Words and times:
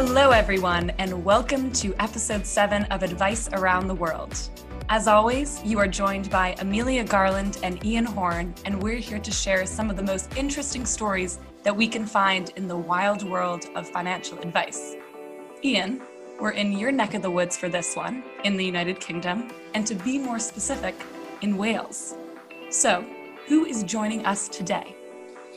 Hello, 0.00 0.30
everyone, 0.30 0.90
and 0.98 1.24
welcome 1.24 1.72
to 1.72 1.92
episode 1.98 2.46
seven 2.46 2.84
of 2.84 3.02
Advice 3.02 3.48
Around 3.52 3.88
the 3.88 3.96
World. 3.96 4.32
As 4.88 5.08
always, 5.08 5.60
you 5.64 5.80
are 5.80 5.88
joined 5.88 6.30
by 6.30 6.54
Amelia 6.60 7.02
Garland 7.02 7.58
and 7.64 7.84
Ian 7.84 8.04
Horn, 8.04 8.54
and 8.64 8.80
we're 8.80 8.98
here 8.98 9.18
to 9.18 9.32
share 9.32 9.66
some 9.66 9.90
of 9.90 9.96
the 9.96 10.02
most 10.04 10.36
interesting 10.36 10.86
stories 10.86 11.40
that 11.64 11.74
we 11.74 11.88
can 11.88 12.06
find 12.06 12.52
in 12.54 12.68
the 12.68 12.76
wild 12.76 13.28
world 13.28 13.64
of 13.74 13.88
financial 13.88 14.38
advice. 14.38 14.94
Ian, 15.64 16.00
we're 16.38 16.52
in 16.52 16.78
your 16.78 16.92
neck 16.92 17.14
of 17.14 17.22
the 17.22 17.30
woods 17.32 17.56
for 17.56 17.68
this 17.68 17.96
one, 17.96 18.22
in 18.44 18.56
the 18.56 18.64
United 18.64 19.00
Kingdom, 19.00 19.50
and 19.74 19.84
to 19.84 19.96
be 19.96 20.16
more 20.16 20.38
specific, 20.38 20.94
in 21.42 21.56
Wales. 21.56 22.14
So, 22.70 23.04
who 23.48 23.64
is 23.64 23.82
joining 23.82 24.24
us 24.24 24.46
today? 24.46 24.94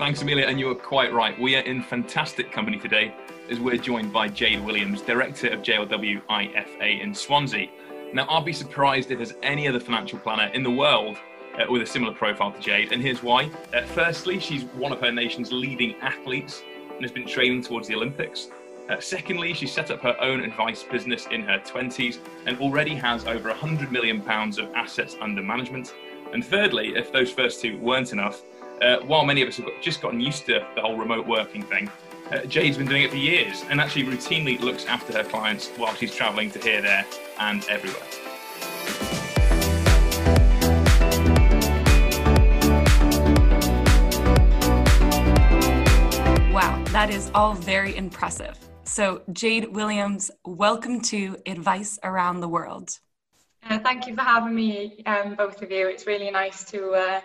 Thanks, 0.02 0.24
Amelia, 0.24 0.48
and 0.48 0.60
you 0.60 0.68
are 0.68 0.74
quite 0.74 1.14
right. 1.14 1.40
We 1.40 1.56
are 1.56 1.62
in 1.62 1.84
fantastic 1.84 2.52
company 2.52 2.80
today 2.80 3.14
as 3.52 3.60
we're 3.60 3.78
joined 3.78 4.12
by 4.12 4.30
Jade 4.30 4.66
Williams, 4.66 5.04
Director 5.04 5.50
of 5.50 5.60
JLW 5.60 6.24
IFA 6.24 7.04
in 7.04 7.14
Swansea. 7.14 7.70
Now, 8.12 8.26
I'll 8.28 8.42
be 8.42 8.52
surprised 8.52 9.12
if 9.12 9.20
there's 9.20 9.36
any 9.44 9.68
other 9.68 9.80
financial 9.80 10.18
planner 10.18 10.52
in 10.56 10.64
the 10.64 10.72
world 10.72 11.18
uh, 11.56 11.72
with 11.72 11.84
a 11.84 11.86
similar 11.86 12.16
profile 12.16 12.52
to 12.52 12.60
Jade, 12.60 12.92
and 12.92 13.00
here's 13.00 13.22
why. 13.22 13.52
Uh, 13.76 13.84
firstly, 13.94 14.40
she's 14.40 14.64
one 14.64 14.92
of 14.92 15.00
her 15.02 15.12
nation's 15.12 15.52
leading 15.52 15.94
athletes 16.02 16.64
and 16.96 17.04
has 17.04 17.12
been 17.12 17.28
training 17.28 17.62
towards 17.62 17.88
the 17.88 17.94
Olympics. 17.94 18.50
Uh, 18.90 19.00
secondly, 19.00 19.54
she 19.54 19.68
set 19.68 19.92
up 19.92 20.02
her 20.02 20.20
own 20.20 20.40
advice 20.40 20.82
business 20.82 21.28
in 21.28 21.44
her 21.44 21.60
20s 21.60 22.18
and 22.48 22.58
already 22.58 22.96
has 22.96 23.28
over 23.28 23.54
£100 23.54 23.92
million 23.92 24.20
of 24.28 24.74
assets 24.74 25.16
under 25.22 25.44
management. 25.44 25.94
And 26.34 26.44
thirdly, 26.44 26.96
if 26.96 27.12
those 27.12 27.32
first 27.32 27.62
two 27.62 27.78
weren't 27.78 28.14
enough, 28.14 28.42
uh, 28.82 29.00
while 29.02 29.24
many 29.24 29.42
of 29.42 29.48
us 29.48 29.58
have 29.58 29.66
got, 29.66 29.82
just 29.82 30.02
gotten 30.02 30.20
used 30.20 30.46
to 30.48 30.66
the 30.76 30.82
whole 30.82 30.98
remote 30.98 31.28
working 31.28 31.62
thing, 31.62 31.90
uh, 32.32 32.40
Jade's 32.46 32.78
been 32.78 32.88
doing 32.88 33.04
it 33.04 33.12
for 33.12 33.18
years 33.18 33.64
and 33.70 33.80
actually 33.80 34.04
routinely 34.06 34.60
looks 34.60 34.86
after 34.86 35.14
her 35.14 35.24
clients 35.24 35.68
while 35.78 35.94
she's 35.96 36.14
traveling 36.16 36.50
to 36.52 36.60
here, 36.60 36.82
there, 36.82 37.06
and 37.40 37.64
everywhere. 37.70 38.02
Wow, 46.52 46.84
that 46.88 47.10
is 47.12 47.30
all 47.36 47.54
very 47.54 47.96
impressive. 47.96 48.58
So, 48.84 49.22
Jade 49.32 49.74
Williams, 49.74 50.32
welcome 50.44 51.02
to 51.02 51.38
Advice 51.46 52.00
Around 52.04 52.42
the 52.42 52.50
World. 52.50 53.00
Uh, 53.70 53.78
thank 53.80 54.08
you 54.08 54.16
for 54.16 54.22
having 54.22 54.56
me, 54.56 55.04
um, 55.06 55.36
both 55.36 55.62
of 55.62 55.72
you. 55.72 55.88
It's 55.88 56.08
really 56.08 56.32
nice 56.32 56.64
to, 56.72 56.92
uh, 56.92 57.22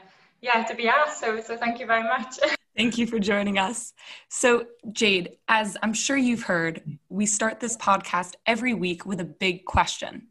yeah, 0.47 0.62
to 0.64 0.75
be 0.75 0.89
asked. 0.89 1.20
So, 1.20 1.41
so 1.41 1.56
thank 1.56 1.80
you 1.80 1.86
very 1.86 2.05
much. 2.05 2.39
Thank 2.77 2.98
you 2.98 3.06
for 3.06 3.19
joining 3.19 3.56
us. 3.58 3.94
So, 4.28 4.66
Jade, 4.92 5.39
as 5.48 5.78
I'm 5.83 5.94
sure 5.94 6.19
you've 6.19 6.42
heard, 6.42 6.83
we 7.08 7.25
start 7.25 7.58
this 7.58 7.75
podcast 7.75 8.34
every 8.44 8.74
week 8.74 9.06
with 9.06 9.19
a 9.19 9.24
big 9.24 9.64
question. 9.64 10.27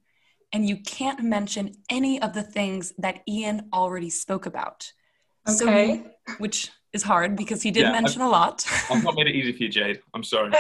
And 0.54 0.70
you 0.70 0.78
can't 0.78 1.24
mention 1.24 1.72
any 1.90 2.22
of 2.22 2.34
the 2.34 2.44
things 2.44 2.94
that 3.00 3.22
Ian 3.28 3.70
already 3.74 4.12
spoke 4.12 4.46
about. 4.46 4.92
Okay. 5.50 6.04
So, 6.04 6.36
which 6.38 6.70
is 6.94 7.02
hard 7.02 7.36
because 7.36 7.64
he 7.64 7.72
did 7.72 7.86
yeah, 7.86 7.92
mention 7.92 8.22
I've, 8.22 8.28
a 8.28 8.32
lot. 8.32 8.64
I've 8.92 9.04
not 9.04 9.16
made 9.16 9.26
it 9.26 9.36
easy 9.36 9.52
for 9.52 9.64
you, 9.64 9.70
Jade. 9.70 10.02
I'm 10.14 10.24
sorry. 10.24 10.54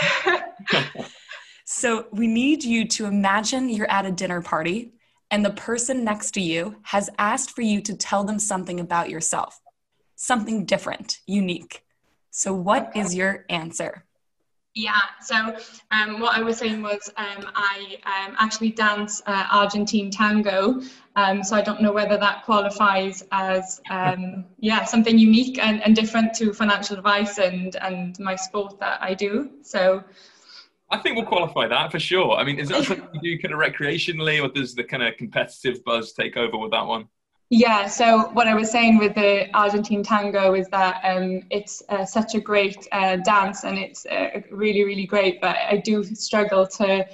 so, 1.66 2.08
we 2.12 2.26
need 2.26 2.64
you 2.64 2.88
to 2.88 3.06
imagine 3.06 3.70
you're 3.70 3.92
at 3.92 4.08
a 4.08 4.12
dinner 4.12 4.42
party 4.42 4.96
and 5.32 5.44
the 5.44 5.52
person 5.52 6.04
next 6.04 6.32
to 6.32 6.42
you 6.42 6.78
has 6.84 7.10
asked 7.18 7.52
for 7.52 7.62
you 7.62 7.82
to 7.82 7.96
tell 7.96 8.24
them 8.24 8.40
something 8.40 8.80
about 8.80 9.10
yourself 9.10 9.60
something 10.16 10.66
different, 10.66 11.20
unique. 11.28 11.84
So, 12.32 12.54
what 12.54 12.90
okay. 12.90 13.02
is 13.02 13.16
your 13.16 13.46
answer? 13.50 14.06
Yeah, 14.74 15.00
so 15.22 15.56
um, 15.92 16.20
what 16.20 16.38
I 16.38 16.42
was 16.42 16.58
saying 16.58 16.82
was 16.82 17.10
um, 17.16 17.50
I 17.56 17.96
um, 18.06 18.36
actually 18.38 18.72
dance 18.72 19.22
uh, 19.26 19.48
Argentine 19.50 20.12
tango, 20.12 20.82
um, 21.16 21.46
so 21.46 21.56
I 21.56 21.62
don't 21.62 21.82
know 21.82 21.94
whether 21.94 22.18
that 22.18 22.44
qualifies 22.44 23.24
as 23.32 23.80
um, 23.90 24.44
yeah 24.60 24.84
something 24.84 25.18
unique 25.18 25.60
and, 25.60 25.82
and 25.82 25.96
different 25.96 26.34
to 26.36 26.52
financial 26.52 26.98
advice 26.98 27.38
and 27.38 27.78
and 27.78 28.20
my 28.20 28.36
sport 28.36 28.78
that 28.82 29.02
I 29.02 29.14
do. 29.14 29.50
So 29.62 30.04
I 30.90 30.98
think 30.98 31.16
we'll 31.16 31.26
qualify 31.26 31.68
that 31.68 31.92
for 31.92 32.00
sure. 32.00 32.36
I 32.36 32.44
mean, 32.44 32.60
is 32.60 32.70
that 32.70 32.84
something 32.86 33.08
you 33.14 33.38
do 33.38 33.42
kind 33.42 33.54
of 33.54 33.60
recreationally, 33.60 34.44
or 34.44 34.50
does 34.50 34.76
the 34.76 34.84
kind 34.84 35.04
of 35.04 35.18
competitive 35.18 35.84
buzz 35.84 36.14
take 36.14 36.38
over 36.38 36.58
with 36.58 36.72
that 36.72 36.86
one? 36.86 37.08
Yeah, 37.50 37.88
so 37.88 38.30
what 38.30 38.48
I 38.48 38.56
was 38.56 38.72
saying 38.72 38.98
with 38.98 39.14
the 39.14 39.48
Argentine 39.56 40.04
tango 40.04 40.56
is 40.56 40.68
that 40.70 41.00
um, 41.04 41.42
it's 41.52 41.84
uh, 41.90 42.04
such 42.04 42.34
a 42.34 42.40
great 42.40 42.88
uh, 42.92 43.18
dance 43.18 43.64
and 43.64 43.78
it's 43.78 44.06
uh, 44.08 44.42
really, 44.50 44.84
really 44.84 45.06
great. 45.06 45.42
But 45.42 45.56
I 45.58 45.78
do 45.78 46.04
struggle 46.04 46.66
to 46.68 47.08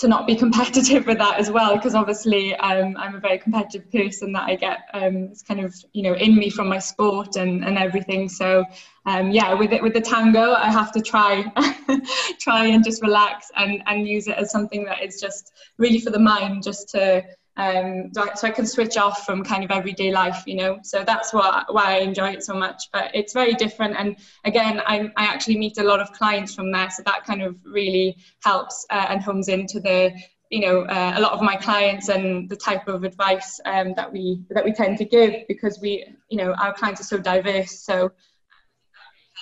to 0.00 0.08
not 0.08 0.26
be 0.26 0.34
competitive 0.44 1.06
with 1.06 1.18
that 1.18 1.38
as 1.38 1.50
well 1.50 1.76
because 1.76 1.94
obviously 1.94 2.54
um, 2.56 2.96
I'm 2.96 3.14
a 3.14 3.20
very 3.20 3.38
competitive 3.38 3.90
person 3.92 4.32
that 4.32 4.44
I 4.44 4.56
get 4.56 4.78
um, 4.94 5.28
it's 5.30 5.42
kind 5.42 5.60
of 5.60 5.74
you 5.92 6.02
know 6.02 6.14
in 6.14 6.34
me 6.36 6.50
from 6.50 6.68
my 6.68 6.78
sport 6.78 7.36
and, 7.36 7.64
and 7.64 7.78
everything. 7.78 8.28
So 8.28 8.64
um, 9.06 9.30
yeah, 9.30 9.54
with 9.54 9.72
it 9.72 9.82
with 9.82 9.94
the 9.94 10.00
tango, 10.00 10.52
I 10.52 10.70
have 10.70 10.92
to 10.92 11.00
try 11.00 11.44
try 12.40 12.66
and 12.66 12.84
just 12.84 13.02
relax 13.02 13.50
and 13.56 13.82
and 13.86 14.06
use 14.06 14.26
it 14.26 14.36
as 14.36 14.50
something 14.50 14.84
that 14.86 15.02
is 15.02 15.20
just 15.20 15.52
really 15.78 16.00
for 16.00 16.10
the 16.10 16.18
mind, 16.18 16.62
just 16.62 16.88
to 16.90 17.24
um, 17.56 18.10
so 18.14 18.46
I 18.46 18.50
can 18.50 18.66
switch 18.66 18.96
off 18.96 19.26
from 19.26 19.44
kind 19.44 19.64
of 19.64 19.70
everyday 19.70 20.12
life, 20.12 20.44
you 20.46 20.54
know. 20.54 20.78
So 20.82 21.04
that's 21.04 21.32
what 21.32 21.72
why 21.72 21.96
I 21.96 21.98
enjoy 21.98 22.30
it 22.30 22.44
so 22.44 22.54
much. 22.54 22.84
But 22.92 23.10
it's 23.14 23.32
very 23.32 23.54
different, 23.54 23.96
and 23.98 24.16
again, 24.44 24.80
I, 24.86 25.10
I 25.16 25.24
actually 25.24 25.58
meet 25.58 25.78
a 25.78 25.82
lot 25.82 26.00
of 26.00 26.12
clients 26.12 26.54
from 26.54 26.70
there, 26.70 26.90
so 26.90 27.02
that 27.04 27.24
kind 27.24 27.42
of 27.42 27.56
really 27.64 28.16
helps 28.42 28.86
uh, 28.90 29.06
and 29.10 29.20
homes 29.20 29.48
into 29.48 29.80
the 29.80 30.12
you 30.50 30.60
know 30.60 30.82
uh, 30.82 31.14
a 31.16 31.20
lot 31.20 31.32
of 31.32 31.42
my 31.42 31.56
clients 31.56 32.08
and 32.08 32.48
the 32.48 32.56
type 32.56 32.88
of 32.88 33.04
advice 33.04 33.60
um, 33.66 33.94
that 33.94 34.10
we 34.12 34.42
that 34.50 34.64
we 34.64 34.72
tend 34.72 34.98
to 34.98 35.04
give 35.04 35.46
because 35.48 35.80
we 35.80 36.06
you 36.28 36.38
know 36.38 36.54
our 36.54 36.72
clients 36.72 37.00
are 37.00 37.04
so 37.04 37.18
diverse. 37.18 37.80
So. 37.80 38.12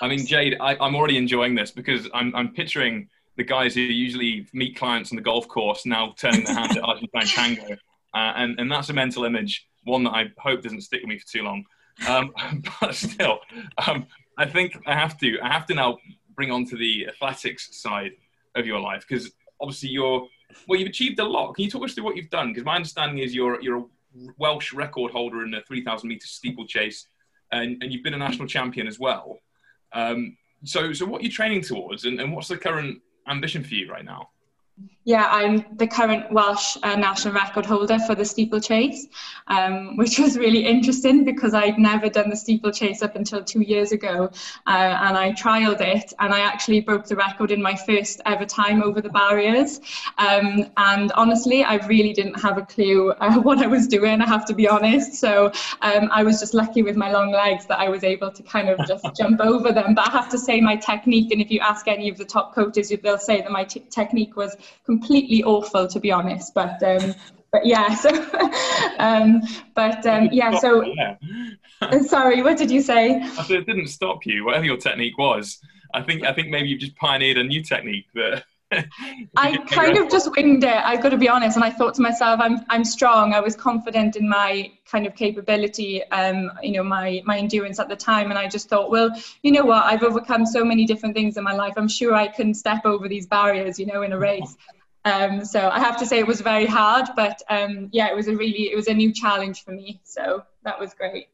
I 0.00 0.06
mean, 0.06 0.25
Jade, 0.25 0.56
I, 0.60 0.76
I'm 0.76 0.94
already 0.94 1.16
enjoying 1.16 1.56
this 1.56 1.72
because 1.72 2.08
I'm, 2.14 2.32
I'm 2.36 2.54
picturing 2.54 3.08
the 3.36 3.42
guys 3.42 3.75
who 3.75 3.80
usually 3.80 4.46
meet 4.52 4.76
clients 4.76 5.10
on 5.10 5.16
the 5.16 5.22
golf 5.22 5.48
course 5.48 5.84
now 5.84 6.14
turning 6.16 6.44
their 6.44 6.54
hand 6.54 6.76
at 6.76 6.84
Argentine 6.84 7.26
tango 7.26 7.76
uh, 8.14 8.32
and, 8.36 8.58
and 8.58 8.70
that's 8.70 8.88
a 8.88 8.92
mental 8.92 9.24
image, 9.24 9.66
one 9.84 10.04
that 10.04 10.10
I 10.10 10.26
hope 10.38 10.62
doesn't 10.62 10.80
stick 10.82 11.02
with 11.02 11.08
me 11.08 11.19
for 11.19 11.26
too 11.26 11.42
long. 11.42 11.64
Um, 12.06 12.32
but 12.80 12.94
still, 12.94 13.41
um, 13.86 14.06
I 14.36 14.46
think 14.46 14.78
I 14.86 14.94
have 14.94 15.19
to. 15.19 15.38
I 15.41 15.52
have 15.52 15.66
to 15.66 15.74
now 15.74 15.98
bring 16.34 16.50
on 16.50 16.64
to 16.66 16.76
the 16.76 17.08
athletics 17.08 17.80
side 17.82 18.12
of 18.54 18.66
your 18.66 18.80
life 18.80 19.04
because 19.08 19.32
obviously 19.60 19.91
you're 19.91 20.26
well. 20.66 20.78
You've 20.78 20.88
achieved 20.88 21.19
a 21.19 21.24
lot. 21.24 21.54
Can 21.54 21.64
you 21.64 21.70
talk 21.70 21.84
us 21.84 21.94
through 21.94 22.04
what 22.04 22.16
you've 22.16 22.30
done? 22.30 22.48
Because 22.48 22.64
my 22.64 22.76
understanding 22.76 23.19
is 23.19 23.34
you're 23.34 23.60
you're 23.60 23.78
a 23.78 23.84
Welsh 24.38 24.72
record 24.72 25.12
holder 25.12 25.44
in 25.44 25.50
the 25.50 25.60
3,000 25.60 26.08
meter 26.08 26.26
steeplechase, 26.26 27.08
and, 27.52 27.82
and 27.82 27.92
you've 27.92 28.02
been 28.02 28.14
a 28.14 28.19
national 28.19 28.48
champion 28.48 28.86
as 28.86 28.98
well. 28.98 29.38
Um, 29.92 30.36
so 30.64 30.92
so 30.92 31.06
what 31.06 31.20
are 31.20 31.25
you 31.25 31.30
training 31.30 31.62
towards, 31.62 32.04
and, 32.04 32.20
and 32.20 32.32
what's 32.32 32.48
the 32.48 32.56
current 32.56 33.00
ambition 33.28 33.62
for 33.62 33.75
you 33.75 33.90
right 33.90 34.04
now? 34.04 34.30
Yeah, 35.09 35.27
I'm 35.31 35.65
the 35.78 35.87
current 35.87 36.31
Welsh 36.31 36.77
uh, 36.83 36.94
national 36.94 37.33
record 37.33 37.65
holder 37.65 37.99
for 37.99 38.15
the 38.15 38.27
steeplechase, 38.27 39.06
um, 39.47 39.97
which 39.97 40.19
was 40.19 40.37
really 40.37 40.66
interesting 40.66 41.25
because 41.25 41.55
I'd 41.55 41.78
never 41.78 42.11
done 42.11 42.28
the 42.28 42.37
steeplechase 42.37 43.00
up 43.00 43.17
until 43.17 43.43
two 43.43 43.62
years 43.62 43.93
ago. 43.93 44.31
Uh, 44.67 44.99
and 45.00 45.17
I 45.17 45.33
trialed 45.33 45.81
it 45.81 46.12
and 46.19 46.34
I 46.34 46.41
actually 46.41 46.81
broke 46.81 47.06
the 47.06 47.17
record 47.17 47.50
in 47.53 47.62
my 47.62 47.75
first 47.75 48.21
ever 48.27 48.44
time 48.44 48.83
over 48.83 49.00
the 49.00 49.09
barriers. 49.09 49.81
Um, 50.19 50.67
and 50.77 51.11
honestly, 51.12 51.65
I 51.65 51.77
really 51.87 52.12
didn't 52.12 52.38
have 52.38 52.59
a 52.59 52.67
clue 52.67 53.12
uh, 53.12 53.41
what 53.41 53.61
I 53.61 53.67
was 53.67 53.88
doing, 53.88 54.21
I 54.21 54.27
have 54.27 54.44
to 54.44 54.55
be 54.55 54.69
honest. 54.69 55.15
So 55.15 55.50
um, 55.81 56.11
I 56.12 56.22
was 56.22 56.38
just 56.38 56.53
lucky 56.53 56.83
with 56.83 56.97
my 56.97 57.11
long 57.11 57.32
legs 57.32 57.64
that 57.69 57.79
I 57.79 57.88
was 57.88 58.05
able 58.05 58.31
to 58.31 58.43
kind 58.43 58.69
of 58.69 58.87
just 58.87 59.06
jump 59.17 59.41
over 59.41 59.73
them. 59.73 59.94
But 59.94 60.08
I 60.08 60.11
have 60.11 60.29
to 60.29 60.38
say, 60.38 60.61
my 60.61 60.76
technique, 60.76 61.32
and 61.32 61.41
if 61.41 61.50
you 61.50 61.61
ask 61.61 61.88
any 61.88 62.11
of 62.11 62.19
the 62.19 62.26
top 62.26 62.55
coaches, 62.55 62.93
they'll 63.02 63.17
say 63.17 63.41
that 63.41 63.50
my 63.50 63.64
t- 63.64 63.87
technique 63.88 64.37
was 64.37 64.55
completely 64.85 65.43
awful 65.44 65.87
to 65.87 66.00
be 66.00 66.11
honest 66.11 66.55
but 66.55 66.82
um 66.82 67.15
but 67.53 67.65
yeah 67.65 67.94
so 68.05 68.11
um 68.99 69.43
but 69.75 70.06
um 70.06 70.29
yeah 70.32 70.59
so 70.59 70.85
sorry 72.06 72.43
what 72.43 72.56
did 72.56 72.70
you 72.70 72.81
say? 72.81 73.20
I 73.20 73.43
said 73.44 73.56
it 73.59 73.67
didn't 73.67 73.88
stop 73.88 74.26
you 74.26 74.44
whatever 74.44 74.65
your 74.65 74.76
technique 74.76 75.19
was. 75.19 75.59
I 75.94 76.03
think 76.03 76.25
i 76.25 76.32
think 76.32 76.49
maybe 76.49 76.69
you've 76.69 76.81
just 76.81 76.97
pioneered 76.97 77.38
a 77.38 77.44
new 77.44 77.62
technique 77.62 78.06
that 78.15 78.44
I 78.70 79.56
kind 79.70 79.97
of 79.97 80.11
just 80.11 80.31
winged 80.37 80.65
it. 80.65 80.70
I've 80.70 81.03
got 81.03 81.11
to 81.11 81.17
be 81.17 81.29
honest, 81.29 81.56
and 81.56 81.65
I 81.65 81.70
thought 81.70 81.94
to 81.94 82.03
myself, 82.03 82.41
"I'm 82.41 82.61
I'm 82.69 82.85
strong." 82.85 83.32
I 83.32 83.41
was 83.41 83.56
confident 83.56 84.17
in 84.17 84.29
my 84.29 84.73
kind 84.91 85.06
of 85.06 85.15
capability, 85.15 86.03
um, 86.11 86.50
you 86.62 86.73
know, 86.73 86.82
my 86.82 87.23
my 87.25 87.38
endurance 87.38 87.79
at 87.79 87.88
the 87.88 87.97
time, 87.97 88.31
and 88.31 88.38
I 88.38 88.49
just 88.49 88.69
thought, 88.69 88.91
well, 88.91 89.11
you 89.43 89.53
know 89.53 89.65
what? 89.65 89.85
I've 89.85 90.03
overcome 90.03 90.44
so 90.47 90.65
many 90.65 90.85
different 90.85 91.15
things 91.15 91.37
in 91.37 91.44
my 91.44 91.55
life. 91.55 91.75
I'm 91.76 91.88
sure 91.88 92.15
I 92.15 92.29
can 92.29 92.55
step 92.55 92.85
over 92.85 93.09
these 93.09 93.26
barriers, 93.26 93.79
you 93.79 93.87
know, 93.87 94.03
in 94.03 94.12
a 94.12 94.19
race. 94.29 94.56
Um, 95.05 95.44
so 95.44 95.71
I 95.71 95.79
have 95.79 95.97
to 95.99 96.06
say 96.06 96.19
it 96.19 96.26
was 96.26 96.41
very 96.41 96.67
hard, 96.67 97.09
but 97.17 97.41
um, 97.49 97.88
yeah, 97.93 98.09
it 98.09 98.17
was 98.17 98.29
a 98.29 98.37
really 98.37 98.71
it 98.71 98.76
was 98.76 98.88
a 98.88 98.94
new 98.94 99.12
challenge 99.12 99.64
for 99.64 99.71
me. 99.71 100.00
So 100.05 100.44
that 100.64 100.79
was 100.79 100.93
great. 100.93 101.29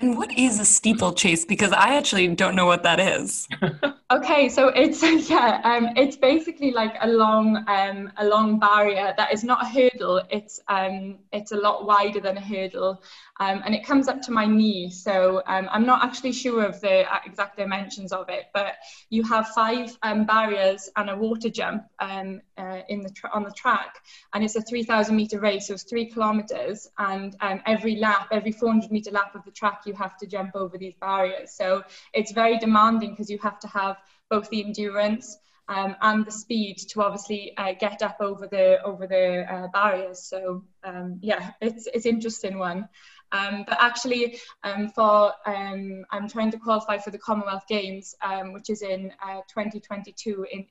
And 0.00 0.16
what 0.16 0.38
is 0.38 0.60
a 0.60 0.64
steeplechase? 0.64 1.44
Because 1.44 1.72
I 1.72 1.96
actually 1.96 2.28
don't 2.28 2.54
know 2.54 2.66
what 2.66 2.84
that 2.84 3.00
is. 3.00 3.48
okay, 4.12 4.48
so 4.48 4.68
it's 4.68 5.02
yeah, 5.30 5.60
um, 5.64 5.88
it's 5.96 6.16
basically 6.16 6.70
like 6.70 6.94
a 7.00 7.08
long 7.08 7.64
um, 7.66 8.12
a 8.16 8.24
long 8.24 8.60
barrier 8.60 9.12
that 9.16 9.32
is 9.32 9.42
not 9.42 9.62
a 9.62 9.66
hurdle. 9.66 10.22
It's 10.30 10.60
um, 10.68 11.18
it's 11.32 11.50
a 11.50 11.56
lot 11.56 11.84
wider 11.84 12.20
than 12.20 12.36
a 12.36 12.40
hurdle, 12.40 13.02
um, 13.40 13.62
and 13.64 13.74
it 13.74 13.84
comes 13.84 14.08
up 14.08 14.20
to 14.22 14.32
my 14.32 14.46
knee. 14.46 14.90
So 14.90 15.42
um, 15.46 15.68
I'm 15.70 15.86
not 15.86 16.04
actually 16.04 16.32
sure 16.32 16.64
of 16.64 16.80
the 16.80 17.04
exact 17.24 17.56
dimensions 17.56 18.12
of 18.12 18.28
it, 18.28 18.46
but 18.52 18.74
you 19.10 19.22
have 19.24 19.48
five 19.48 19.96
um, 20.02 20.24
barriers 20.24 20.90
and 20.96 21.10
a 21.10 21.16
water 21.16 21.48
jump 21.48 21.84
um, 22.00 22.40
uh, 22.56 22.80
in 22.88 23.02
the 23.02 23.12
on 23.32 23.44
the 23.44 23.52
track, 23.52 23.96
and 24.34 24.42
it's 24.42 24.56
a 24.56 24.62
3,000 24.62 25.14
meter 25.14 25.40
race. 25.40 25.68
So 25.68 25.74
it's 25.74 25.84
three 25.84 26.06
kilometers, 26.06 26.88
and 26.98 27.36
um, 27.40 27.60
every 27.66 27.96
lap, 27.96 28.28
every 28.32 28.52
400 28.52 28.90
meter 28.90 29.10
lap 29.10 29.34
of 29.34 29.44
the 29.44 29.52
track 29.52 29.82
you 29.86 29.94
have 29.94 30.16
to 30.18 30.26
jump 30.26 30.52
over 30.54 30.76
these 30.76 30.94
barriers. 31.00 31.52
So 31.52 31.84
it's 32.12 32.32
very 32.32 32.58
demanding 32.58 33.10
because 33.10 33.30
you 33.30 33.38
have 33.38 33.60
to 33.60 33.68
have 33.68 33.96
both 34.30 34.50
the 34.50 34.64
endurance 34.64 35.38
um, 35.68 35.96
and 36.00 36.24
the 36.24 36.32
speed 36.32 36.78
to 36.88 37.02
obviously 37.02 37.56
uh, 37.56 37.74
get 37.78 38.02
up 38.02 38.16
over 38.20 38.46
the 38.46 38.82
over 38.82 39.06
the 39.06 39.44
uh, 39.52 39.68
barriers. 39.68 40.24
So 40.24 40.64
um, 40.82 41.18
yeah, 41.22 41.50
it's 41.60 41.86
it's 41.92 42.06
interesting 42.06 42.58
one. 42.58 42.88
Um, 43.32 43.64
but 43.68 43.78
actually, 43.80 44.38
um, 44.64 44.88
for 44.88 45.32
um, 45.46 46.04
I'm 46.10 46.28
trying 46.28 46.50
to 46.52 46.58
qualify 46.58 46.98
for 46.98 47.10
the 47.10 47.18
Commonwealth 47.18 47.66
Games, 47.68 48.14
um, 48.22 48.52
which 48.52 48.70
is 48.70 48.82
in 48.82 49.12
uh, 49.22 49.40
2022 49.48 50.46
in, 50.52 50.60
in 50.60 50.66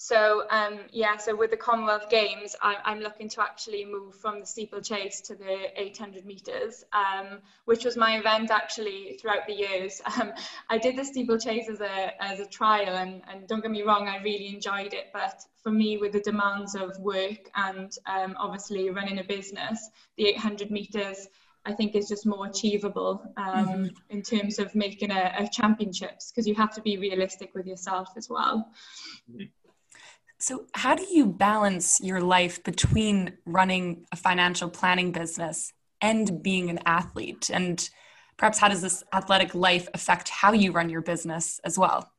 so 0.00 0.44
um, 0.50 0.78
yeah, 0.92 1.16
so 1.16 1.34
with 1.34 1.50
the 1.50 1.56
Commonwealth 1.56 2.08
Games, 2.08 2.54
I, 2.62 2.76
am 2.84 3.00
looking 3.00 3.28
to 3.30 3.42
actually 3.42 3.84
move 3.84 4.14
from 4.14 4.38
the 4.38 4.46
steeplechase 4.46 5.20
to 5.22 5.34
the 5.34 5.72
800 5.74 6.24
meters, 6.24 6.84
um, 6.92 7.40
which 7.64 7.84
was 7.84 7.96
my 7.96 8.16
event 8.16 8.52
actually 8.52 9.18
throughout 9.20 9.46
the 9.46 9.54
years. 9.54 10.00
Um, 10.18 10.32
I 10.70 10.78
did 10.78 10.96
the 10.96 11.04
steeplechase 11.04 11.68
as 11.68 11.80
a 11.80 12.22
as 12.22 12.40
a 12.40 12.46
trial, 12.46 12.96
and, 12.96 13.22
and 13.28 13.46
don't 13.46 13.60
get 13.60 13.70
me 13.70 13.82
wrong, 13.82 14.08
I 14.08 14.22
really 14.22 14.48
enjoyed 14.48 14.94
it. 14.94 15.08
But 15.12 15.42
for 15.62 15.70
me, 15.70 15.96
with 15.96 16.12
the 16.12 16.20
demands 16.20 16.74
of 16.76 16.98
work 16.98 17.50
and 17.56 17.92
um, 18.06 18.36
obviously 18.38 18.90
running 18.90 19.18
a 19.18 19.24
business, 19.24 19.90
the 20.16 20.28
800 20.28 20.70
meters. 20.70 21.28
I 21.68 21.74
think 21.74 21.94
is 21.94 22.08
just 22.08 22.24
more 22.24 22.46
achievable 22.46 23.22
um, 23.36 23.68
mm-hmm. 23.68 23.86
in 24.08 24.22
terms 24.22 24.58
of 24.58 24.74
making 24.74 25.10
a, 25.10 25.34
a 25.38 25.48
championships 25.52 26.30
because 26.30 26.48
you 26.48 26.54
have 26.54 26.74
to 26.74 26.80
be 26.80 26.96
realistic 26.96 27.50
with 27.54 27.66
yourself 27.66 28.08
as 28.16 28.28
well. 28.30 28.70
So, 30.38 30.64
how 30.72 30.94
do 30.94 31.04
you 31.04 31.26
balance 31.26 32.00
your 32.00 32.20
life 32.20 32.64
between 32.64 33.34
running 33.44 34.06
a 34.12 34.16
financial 34.16 34.70
planning 34.70 35.12
business 35.12 35.74
and 36.00 36.42
being 36.42 36.70
an 36.70 36.80
athlete? 36.86 37.50
And 37.52 37.86
perhaps 38.38 38.58
how 38.58 38.68
does 38.68 38.80
this 38.80 39.04
athletic 39.12 39.54
life 39.54 39.88
affect 39.92 40.30
how 40.30 40.52
you 40.52 40.72
run 40.72 40.88
your 40.88 41.02
business 41.02 41.60
as 41.64 41.78
well? 41.78 42.10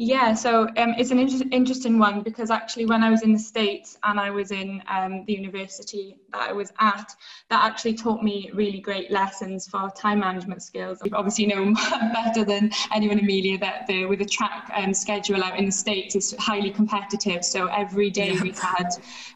Yeah, 0.00 0.34
so 0.34 0.68
um, 0.76 0.94
it's 0.96 1.10
an 1.10 1.18
inter- 1.18 1.44
interesting 1.50 1.98
one 1.98 2.22
because 2.22 2.52
actually, 2.52 2.86
when 2.86 3.02
I 3.02 3.10
was 3.10 3.22
in 3.22 3.32
the 3.32 3.38
States 3.38 3.98
and 4.04 4.20
I 4.20 4.30
was 4.30 4.52
in 4.52 4.80
um, 4.86 5.24
the 5.24 5.32
university 5.32 6.16
that 6.32 6.40
I 6.40 6.52
was 6.52 6.72
at, 6.78 7.12
that 7.50 7.64
actually 7.64 7.94
taught 7.94 8.22
me 8.22 8.48
really 8.54 8.78
great 8.78 9.10
lessons 9.10 9.66
for 9.66 9.90
time 9.96 10.20
management 10.20 10.62
skills. 10.62 11.00
You 11.04 11.10
obviously 11.16 11.46
know 11.46 11.74
better 12.14 12.44
than 12.44 12.70
anyone, 12.94 13.18
Amelia, 13.18 13.58
that 13.58 13.88
the, 13.88 14.04
with 14.04 14.20
the 14.20 14.24
track 14.24 14.70
um, 14.72 14.94
schedule 14.94 15.42
out 15.42 15.58
in 15.58 15.66
the 15.66 15.72
States 15.72 16.14
is 16.14 16.32
highly 16.38 16.70
competitive. 16.70 17.44
So 17.44 17.66
every 17.66 18.08
day 18.08 18.34
yeah. 18.34 18.42
we 18.42 18.50
had 18.50 18.90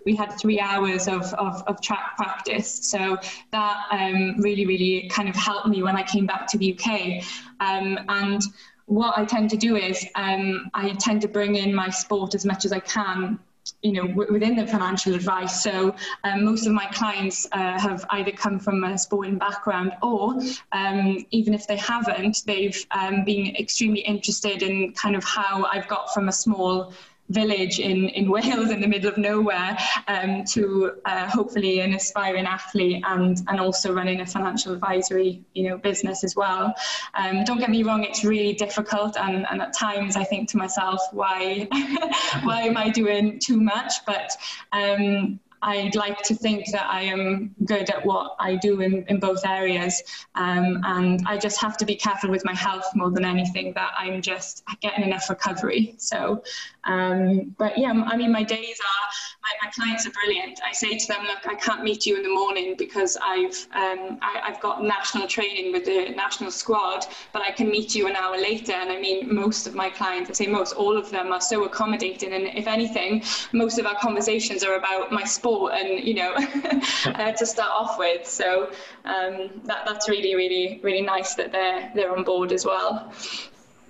we 0.06 0.14
had 0.14 0.31
three 0.38 0.61
hours 0.61 1.09
of, 1.09 1.25
of, 1.35 1.64
of 1.67 1.81
track 1.81 2.17
practice. 2.17 2.88
So 2.88 3.19
that 3.50 3.87
um, 3.91 4.41
really, 4.41 4.64
really 4.64 5.09
kind 5.09 5.29
of 5.29 5.35
helped 5.35 5.67
me 5.67 5.82
when 5.82 5.97
I 5.97 6.05
came 6.05 6.26
back 6.26 6.47
to 6.49 6.59
the 6.59 6.79
UK. 6.79 7.25
Um, 7.59 7.99
and 8.09 8.43
what 8.92 9.16
I 9.16 9.24
tend 9.24 9.48
to 9.50 9.56
do 9.56 9.76
is 9.76 10.06
um, 10.14 10.70
I 10.74 10.90
tend 10.94 11.22
to 11.22 11.28
bring 11.28 11.56
in 11.56 11.74
my 11.74 11.88
sport 11.88 12.34
as 12.34 12.44
much 12.44 12.64
as 12.64 12.72
I 12.72 12.80
can 12.80 13.38
you 13.80 13.92
know 13.92 14.06
w- 14.08 14.32
within 14.32 14.56
the 14.56 14.66
financial 14.66 15.14
advice. 15.14 15.62
So 15.62 15.94
um, 16.24 16.44
most 16.44 16.66
of 16.66 16.72
my 16.72 16.86
clients 16.86 17.46
uh, 17.52 17.78
have 17.78 18.04
either 18.10 18.32
come 18.32 18.58
from 18.58 18.82
a 18.84 18.98
sporting 18.98 19.38
background 19.38 19.92
or 20.02 20.34
um, 20.72 21.24
even 21.30 21.54
if 21.54 21.66
they 21.66 21.76
haven't 21.76 22.42
they've 22.44 22.84
um, 22.90 23.24
been 23.24 23.54
extremely 23.56 24.00
interested 24.00 24.62
in 24.62 24.92
kind 24.92 25.16
of 25.16 25.24
how 25.24 25.64
I've 25.64 25.88
got 25.88 26.12
from 26.12 26.28
a 26.28 26.32
small 26.32 26.92
village 27.32 27.79
in, 27.79 28.08
in 28.11 28.31
Wales 28.37 28.70
in 28.70 28.81
the 28.81 28.87
middle 28.87 29.11
of 29.11 29.19
nowhere 29.19 29.76
um, 30.08 30.44
to 30.44 30.93
uh, 31.05 31.29
hopefully 31.29 31.81
an 31.81 31.94
aspiring 31.94 32.46
athlete 32.46 33.02
and, 33.06 33.38
and 33.49 33.61
also 33.61 33.93
running 33.93 34.20
a 34.20 34.26
financial 34.26 34.73
advisory 34.73 35.43
you 35.55 35.69
know 35.69 35.76
business 35.76 36.25
as 36.25 36.37
well. 36.37 36.75
Um, 37.14 37.44
don't 37.44 37.58
get 37.58 37.70
me 37.70 37.82
wrong, 37.82 38.05
it's 38.05 38.25
really 38.25 38.52
difficult 38.52 39.17
and, 39.17 39.46
and 39.50 39.62
at 39.62 39.73
times 39.73 40.17
I 40.17 40.25
think 40.25 40.49
to 40.50 40.56
myself, 40.56 41.00
why 41.12 41.69
why 42.43 42.62
am 42.62 42.76
I 42.76 42.90
doing 42.90 43.38
too 43.38 43.61
much? 43.61 43.93
But 44.06 44.31
um, 44.73 45.40
I'd 45.62 45.94
like 45.94 46.20
to 46.23 46.35
think 46.35 46.70
that 46.73 46.87
I 46.91 47.03
am 47.03 47.55
good 47.64 47.88
at 47.88 48.05
what 48.05 48.37
I 48.41 48.56
do 48.56 48.81
in, 48.81 49.05
in 49.09 49.20
both 49.20 49.47
areas. 49.47 50.03
Um, 50.35 50.81
and 50.85 51.23
I 51.26 51.38
just 51.38 51.61
have 51.61 51.76
to 51.79 51.85
be 51.87 51.94
careful 51.94 52.31
with 52.31 52.44
my 52.44 52.55
health 52.55 52.87
more 52.94 53.11
than 53.11 53.25
anything 53.25 53.73
that 53.75 53.93
I'm 53.97 54.20
just 54.23 54.64
getting 54.81 55.05
enough 55.05 55.31
recovery. 55.31 55.94
So, 55.99 56.43
um, 56.85 57.55
but 57.59 57.79
yeah, 57.79 57.93
I 57.93 58.17
mean, 58.17 58.32
my 58.32 58.43
days 58.43 58.81
are, 58.81 59.09
my, 59.42 59.66
my, 59.66 59.70
clients 59.70 60.06
are 60.06 60.10
brilliant. 60.10 60.60
I 60.66 60.72
say 60.72 60.96
to 60.96 61.06
them, 61.08 61.24
look, 61.24 61.46
I 61.46 61.54
can't 61.54 61.82
meet 61.82 62.06
you 62.06 62.16
in 62.16 62.22
the 62.22 62.28
morning 62.28 62.74
because 62.76 63.16
I've, 63.24 63.66
um, 63.74 64.18
I, 64.22 64.40
have 64.44 64.60
got 64.60 64.82
national 64.84 65.26
training 65.26 65.72
with 65.72 65.84
the 65.84 66.10
national 66.14 66.50
squad, 66.50 67.06
but 67.32 67.42
I 67.42 67.50
can 67.50 67.68
meet 67.70 67.94
you 67.94 68.06
an 68.06 68.16
hour 68.16 68.36
later. 68.36 68.72
And 68.72 68.90
I 68.90 69.00
mean, 69.00 69.34
most 69.34 69.66
of 69.66 69.74
my 69.74 69.90
clients, 69.90 70.30
I 70.30 70.32
say 70.34 70.46
most, 70.46 70.74
all 70.74 70.96
of 70.96 71.10
them 71.10 71.32
are 71.32 71.40
so 71.40 71.64
accommodating. 71.64 72.32
And 72.32 72.46
if 72.56 72.66
anything, 72.66 73.22
most 73.52 73.78
of 73.78 73.86
our 73.86 73.96
conversations 73.96 74.62
are 74.62 74.74
about 74.74 75.12
my 75.12 75.24
sport 75.24 75.72
and 75.74 76.06
you 76.06 76.14
know 76.14 76.32
uh, 77.06 77.32
to 77.32 77.46
start 77.46 77.70
off 77.70 77.98
with 77.98 78.26
so 78.26 78.70
um, 79.04 79.50
that, 79.64 79.84
that's 79.86 80.08
really 80.08 80.34
really 80.34 80.80
really 80.82 81.02
nice 81.02 81.34
that 81.34 81.52
they're 81.52 81.90
they're 81.94 82.16
on 82.16 82.24
board 82.24 82.52
as 82.52 82.64
well 82.64 83.12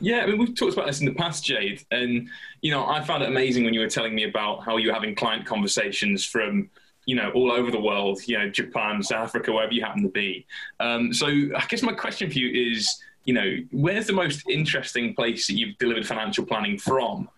yeah, 0.03 0.19
I 0.19 0.27
mean, 0.27 0.39
we've 0.39 0.55
talked 0.55 0.75
about 0.75 0.87
this 0.87 1.01
in 1.01 1.07
the 1.07 1.15
past, 1.15 1.45
Jade, 1.45 1.85
and 1.93 2.29
you 2.61 2.73
know, 2.73 2.85
I 2.85 3.03
found 3.03 3.23
it 3.23 3.29
amazing 3.29 3.65
when 3.65 3.73
you 3.73 3.81
were 3.81 3.89
telling 3.89 4.15
me 4.15 4.25
about 4.25 4.65
how 4.65 4.77
you 4.77 4.89
were 4.89 4.95
having 4.95 5.15
client 5.15 5.47
conversations 5.47 6.25
from 6.25 6.69
you 7.07 7.15
know 7.15 7.31
all 7.35 7.53
over 7.53 7.71
the 7.71 7.81
world, 7.81 8.21
you 8.27 8.37
know, 8.37 8.49
Japan, 8.51 9.03
South 9.03 9.29
Africa, 9.29 9.53
wherever 9.53 9.73
you 9.73 9.83
happen 9.83 10.03
to 10.03 10.09
be. 10.09 10.45
Um, 10.81 11.15
so, 11.15 11.27
I 11.29 11.65
guess 11.69 11.83
my 11.83 11.93
question 11.93 12.31
for 12.31 12.39
you 12.39 12.73
is, 12.73 13.01
you 13.25 13.33
know, 13.33 13.57
where's 13.71 14.09
the 14.09 14.13
most 14.13 14.43
interesting 14.49 15.15
place 15.15 15.47
that 15.47 15.55
you've 15.55 15.79
delivered 15.79 16.07
financial 16.07 16.45
planning 16.45 16.79
from? 16.79 17.29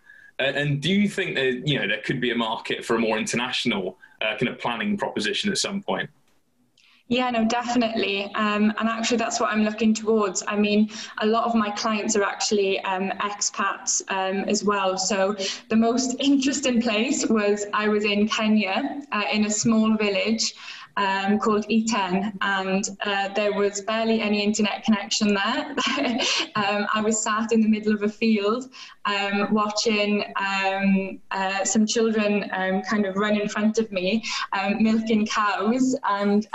and 0.41 0.81
do 0.81 0.91
you 0.91 1.09
think 1.09 1.37
that 1.37 1.67
you 1.67 1.79
know 1.79 1.87
there 1.87 2.01
could 2.05 2.21
be 2.21 2.33
a 2.33 2.35
market 2.35 2.85
for 2.85 2.97
a 2.97 2.99
more 2.99 3.19
international 3.19 3.97
uh, 4.21 4.37
kind 4.37 4.49
of 4.49 4.59
planning 4.59 4.97
proposition 4.97 5.51
at 5.51 5.59
some 5.59 5.83
point? 5.83 6.11
Yeah, 7.15 7.31
no, 7.31 7.45
definitely. 7.45 8.25
Um, 8.35 8.73
and 8.77 8.89
actually, 8.89 9.19
that's 9.19 9.39
what 9.39 9.53
I'm 9.53 9.63
looking 9.63 9.95
towards. 9.95 10.43
I 10.49 10.57
mean, 10.57 10.91
a 11.19 11.27
lot 11.27 11.45
of 11.45 11.55
my 11.55 11.71
clients 11.71 12.17
are 12.17 12.25
actually 12.25 12.81
um, 12.81 13.13
expats 13.21 14.03
um, 14.09 14.49
as 14.49 14.65
well. 14.65 14.99
So, 14.99 15.37
the 15.69 15.77
most 15.77 16.17
interesting 16.19 16.83
place 16.83 17.25
was 17.25 17.67
I 17.73 17.87
was 17.87 18.05
in 18.05 18.27
Kenya 18.27 19.01
uh, 19.13 19.23
in 19.33 19.45
a 19.45 19.51
small 19.51 19.97
village 19.97 20.55
um, 20.97 21.39
called 21.39 21.67
Iten, 21.69 22.33
and 22.41 22.89
uh, 23.05 23.29
there 23.35 23.53
was 23.53 23.81
barely 23.83 24.21
any 24.21 24.43
internet 24.43 24.85
connection 24.85 25.35
there. 25.35 25.77
um, 26.57 26.87
I 26.93 27.03
was 27.03 27.23
sat 27.23 27.53
in 27.53 27.61
the 27.61 27.69
middle 27.69 27.93
of 27.93 28.03
a 28.03 28.09
field 28.09 28.71
um, 29.05 29.53
watching 29.53 30.25
um, 30.37 31.21
uh, 31.31 31.65
some 31.65 31.87
children 31.87 32.51
um, 32.53 32.83
kind 32.83 33.07
of 33.07 33.17
run 33.17 33.41
in 33.41 33.49
front 33.49 33.79
of 33.79 33.91
me, 33.93 34.23
um, 34.53 34.83
milking 34.83 35.27
cows, 35.27 35.97
and 36.05 36.47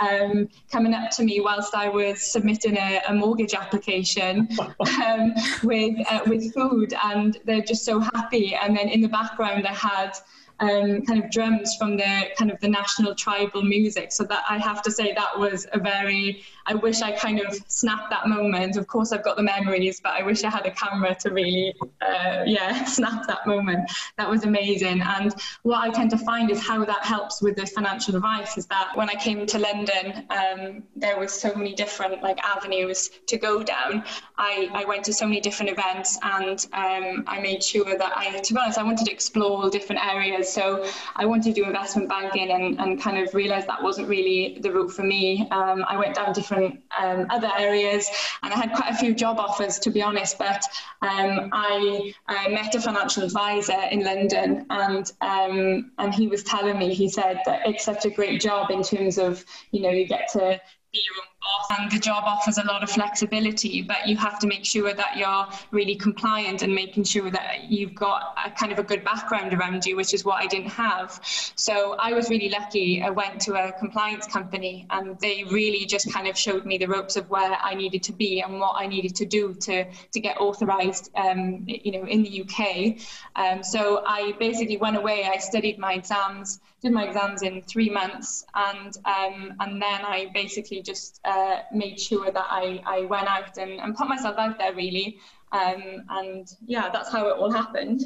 coming 0.72 0.94
up 0.94 1.12
to 1.12 1.24
me 1.24 1.42
whilst 1.42 1.76
I 1.76 1.90
was 1.90 2.22
submitting 2.22 2.78
a, 2.78 3.02
a 3.08 3.14
mortgage 3.14 3.54
application 3.54 4.48
with 5.64 5.96
uh, 6.10 6.22
with 6.28 6.54
food, 6.54 6.94
and 7.04 7.38
they're 7.46 7.62
just 7.62 7.86
so 7.86 8.00
happy. 8.00 8.56
And 8.56 8.76
then 8.76 8.90
in 8.90 9.02
the 9.02 9.10
background, 9.10 9.68
I 9.68 9.74
had 9.74 10.14
um, 10.60 11.06
kind 11.06 11.24
of 11.24 11.32
drums 11.32 11.76
from 11.76 11.98
the 11.98 12.30
kind 12.38 12.52
of 12.52 12.60
the 12.60 12.68
national 12.68 13.16
tribal 13.16 13.64
music. 13.64 14.12
So 14.12 14.24
that 14.26 14.44
I 14.50 14.58
have 14.58 14.82
to 14.84 14.92
say 14.92 15.14
that 15.14 15.38
was 15.38 15.68
a 15.72 15.80
very, 15.80 16.44
I 16.70 16.76
wish 16.76 17.02
I 17.02 17.12
kind 17.14 17.40
of 17.40 17.58
snapped 17.68 18.12
that 18.12 18.28
moment. 18.28 18.78
Of 18.78 18.86
course, 18.86 19.12
I've 19.12 19.24
got 19.24 19.38
the 19.38 19.44
memories, 19.44 20.00
but 20.00 20.12
I 20.12 20.22
wish 20.22 20.44
I 20.44 20.52
had 20.52 20.68
a 20.68 20.72
camera 20.72 21.16
to 21.16 21.32
really, 21.32 21.74
uh, 22.00 22.44
yeah, 22.46 22.84
snap 22.98 23.26
that 23.26 23.48
moment. 23.48 23.92
That 24.20 24.30
was 24.30 24.44
amazing. 24.44 25.02
And 25.02 25.34
what 25.64 25.80
I 25.80 25.90
tend 25.90 26.12
to 26.12 26.18
find 26.20 26.52
is 26.52 26.66
how 26.66 26.86
that 26.86 27.04
helps 27.04 27.42
with 27.42 27.56
the 27.56 27.66
financial 27.66 28.16
advice 28.16 28.56
is 28.56 28.68
that 28.68 28.92
when 28.94 29.10
I 29.10 29.16
came 29.16 29.48
to 29.48 29.58
London, 29.58 30.28
um, 30.30 30.84
there 30.96 31.18
was 31.18 31.34
so 31.34 31.56
many 31.56 31.74
different 31.74 32.22
like 32.22 32.38
avenues 32.46 33.10
to 33.26 33.38
go 33.40 33.64
down. 33.64 34.04
I, 34.38 34.70
I 34.72 34.86
went 34.86 35.04
to 35.06 35.14
so 35.14 35.26
many 35.26 35.42
different 35.42 35.72
events 35.72 36.20
and 36.22 36.68
um, 36.74 37.24
I 37.26 37.40
made 37.42 37.64
sure 37.64 37.98
that 37.98 38.16
I, 38.16 38.40
to 38.40 38.54
be 38.54 38.60
honest, 38.60 38.78
I 38.78 38.84
wanted 38.84 39.06
to 39.06 39.12
explore 39.12 39.72
different 39.72 40.06
areas. 40.06 40.54
So 40.54 40.86
I 41.16 41.26
wanted 41.26 41.56
to 41.56 41.62
do 41.62 41.66
investment 41.66 42.10
banking 42.10 42.52
and, 42.52 42.80
and 42.80 43.02
kind 43.02 43.18
of 43.18 43.34
realized 43.34 43.68
that 43.68 43.82
wasn't 43.82 44.08
really 44.08 44.60
the 44.62 44.72
route 44.72 44.92
for 44.92 45.04
me. 45.04 45.48
Um, 45.50 45.84
I 45.88 45.98
went 45.98 46.14
down 46.14 46.32
different 46.32 46.59
um, 46.66 47.28
other 47.30 47.52
areas 47.58 48.10
and 48.44 48.54
I 48.54 48.58
had 48.58 48.74
quite 48.74 48.92
a 48.92 48.96
few 48.96 49.14
job 49.14 49.40
offers, 49.40 49.80
to 49.80 49.90
be 49.90 50.02
honest, 50.02 50.38
but 50.38 50.64
um, 51.02 51.50
I, 51.52 52.14
I, 52.28 52.50
met 52.50 52.76
a 52.76 52.82
financial 52.82 53.24
advisor 53.24 53.82
in 53.92 54.04
London 54.04 54.66
and, 54.70 55.12
um, 55.22 55.92
and 55.98 56.14
he 56.14 56.28
was 56.28 56.44
telling 56.44 56.78
me, 56.78 56.94
he 56.94 57.10
said 57.10 57.42
that 57.46 57.68
it's 57.68 57.84
such 57.84 58.06
a 58.06 58.10
great 58.10 58.42
job 58.42 58.72
in 58.72 58.84
terms 58.84 59.18
of, 59.18 59.44
you 59.72 59.82
know, 59.82 59.90
you 59.90 60.08
get 60.08 60.30
to 60.34 60.60
be 60.92 61.02
your 61.06 61.16
own 61.22 61.39
and 61.70 61.92
the 61.92 62.00
job 62.00 62.24
offers 62.26 62.58
a 62.58 62.64
lot 62.64 62.84
of 62.84 62.90
flexibility 62.90 63.82
but 63.82 64.08
you 64.08 64.18
have 64.18 64.40
to 64.40 64.48
make 64.48 64.66
sure 64.66 64.94
that 64.94 65.18
you're 65.18 65.48
really 65.72 65.96
compliant 65.96 66.62
and 66.62 66.74
making 66.74 67.04
sure 67.04 67.30
that 67.30 67.70
you've 67.70 67.96
got 67.96 68.36
a 68.46 68.52
kind 68.52 68.72
of 68.72 68.80
a 68.80 68.84
good 68.84 69.04
background 69.04 69.54
around 69.54 69.86
you 69.86 69.96
which 69.96 70.14
is 70.14 70.26
what 70.26 70.42
I 70.42 70.48
didn't 70.48 70.70
have. 70.70 71.20
So 71.56 71.96
I 72.00 72.14
was 72.14 72.30
really 72.30 72.50
lucky. 72.50 73.02
I 73.02 73.10
went 73.10 73.42
to 73.42 73.54
a 73.56 73.72
compliance 73.74 74.26
company 74.28 74.88
and 74.90 75.20
they 75.20 75.44
really 75.50 75.86
just 75.86 76.12
kind 76.12 76.28
of 76.28 76.38
showed 76.38 76.66
me 76.66 76.78
the 76.78 76.88
ropes 76.88 77.16
of 77.16 77.30
where 77.30 77.58
I 77.62 77.74
needed 77.74 78.04
to 78.04 78.14
be 78.14 78.42
and 78.42 78.60
what 78.60 78.76
I 78.78 78.88
needed 78.88 79.16
to 79.18 79.26
do 79.26 79.54
to 79.54 79.86
to 80.14 80.20
get 80.20 80.40
authorized 80.40 81.12
um, 81.16 81.66
you 81.68 81.92
know 81.92 82.06
in 82.06 82.24
the 82.24 82.42
UK 82.44 82.98
um, 83.36 83.64
so 83.64 84.04
I 84.06 84.34
basically 84.40 84.78
went 84.78 84.98
away. 84.98 85.26
I 85.26 85.38
studied 85.38 85.78
my 85.78 85.94
exams 85.94 86.60
did 86.82 86.94
my 86.94 87.06
exams 87.06 87.42
in 87.42 87.62
three 87.62 87.90
months, 87.90 88.46
and 88.56 88.96
um, 89.06 89.54
and 89.60 89.82
then 89.82 90.06
I 90.06 90.32
basically 90.34 90.82
just 90.82 91.20
uh, 91.30 91.62
made 91.72 92.00
sure 92.00 92.32
that 92.32 92.48
I, 92.50 92.82
I 92.86 93.06
went 93.06 93.28
out 93.28 93.58
and, 93.58 93.74
and 93.80 93.96
put 93.96 94.08
myself 94.08 94.38
out 94.38 94.58
there 94.58 94.74
really. 94.74 95.20
Um, 95.52 95.82
and 96.10 96.48
yeah, 96.66 96.90
that's 96.94 97.12
how 97.12 97.28
it 97.28 97.38
all 97.38 97.52
happened. 97.52 98.02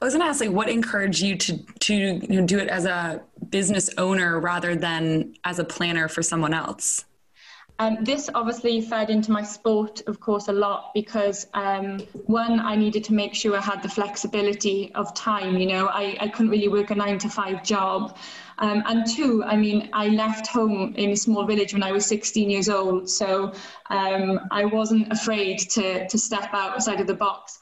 I 0.00 0.04
was 0.04 0.14
going 0.14 0.24
to 0.24 0.30
ask, 0.30 0.40
like, 0.40 0.50
what 0.50 0.68
encouraged 0.68 1.20
you 1.20 1.36
to 1.36 1.58
to 1.80 1.94
you 1.94 2.40
know, 2.40 2.46
do 2.46 2.58
it 2.58 2.68
as 2.68 2.86
a 2.86 3.22
business 3.50 3.90
owner 3.98 4.40
rather 4.40 4.74
than 4.74 5.34
as 5.44 5.58
a 5.58 5.64
planner 5.64 6.08
for 6.08 6.22
someone 6.22 6.54
else? 6.54 7.04
Um, 7.78 7.98
this 8.04 8.30
obviously 8.34 8.80
fed 8.80 9.10
into 9.10 9.30
my 9.30 9.42
sport, 9.42 10.00
of 10.06 10.18
course, 10.18 10.48
a 10.48 10.52
lot 10.52 10.92
because 10.94 11.46
um, 11.52 11.98
one, 12.24 12.58
I 12.58 12.74
needed 12.74 13.04
to 13.04 13.12
make 13.12 13.34
sure 13.34 13.54
I 13.54 13.60
had 13.60 13.82
the 13.82 13.88
flexibility 13.88 14.92
of 14.94 15.12
time. 15.14 15.58
You 15.58 15.66
know, 15.66 15.86
I, 15.86 16.16
I 16.20 16.28
couldn't 16.28 16.50
really 16.50 16.68
work 16.68 16.90
a 16.90 16.94
nine 16.94 17.18
to 17.18 17.28
five 17.28 17.62
job. 17.62 18.16
Um, 18.58 18.82
and 18.86 19.06
two, 19.06 19.44
I 19.44 19.56
mean, 19.56 19.90
I 19.92 20.08
left 20.08 20.46
home 20.46 20.94
in 20.96 21.10
a 21.10 21.16
small 21.16 21.44
village 21.44 21.74
when 21.74 21.82
I 21.82 21.92
was 21.92 22.06
16 22.06 22.48
years 22.48 22.70
old, 22.70 23.10
so 23.10 23.52
um, 23.90 24.40
I 24.50 24.64
wasn't 24.64 25.12
afraid 25.12 25.58
to, 25.70 26.08
to 26.08 26.18
step 26.18 26.48
outside 26.54 27.00
of 27.02 27.06
the 27.06 27.14
box 27.14 27.58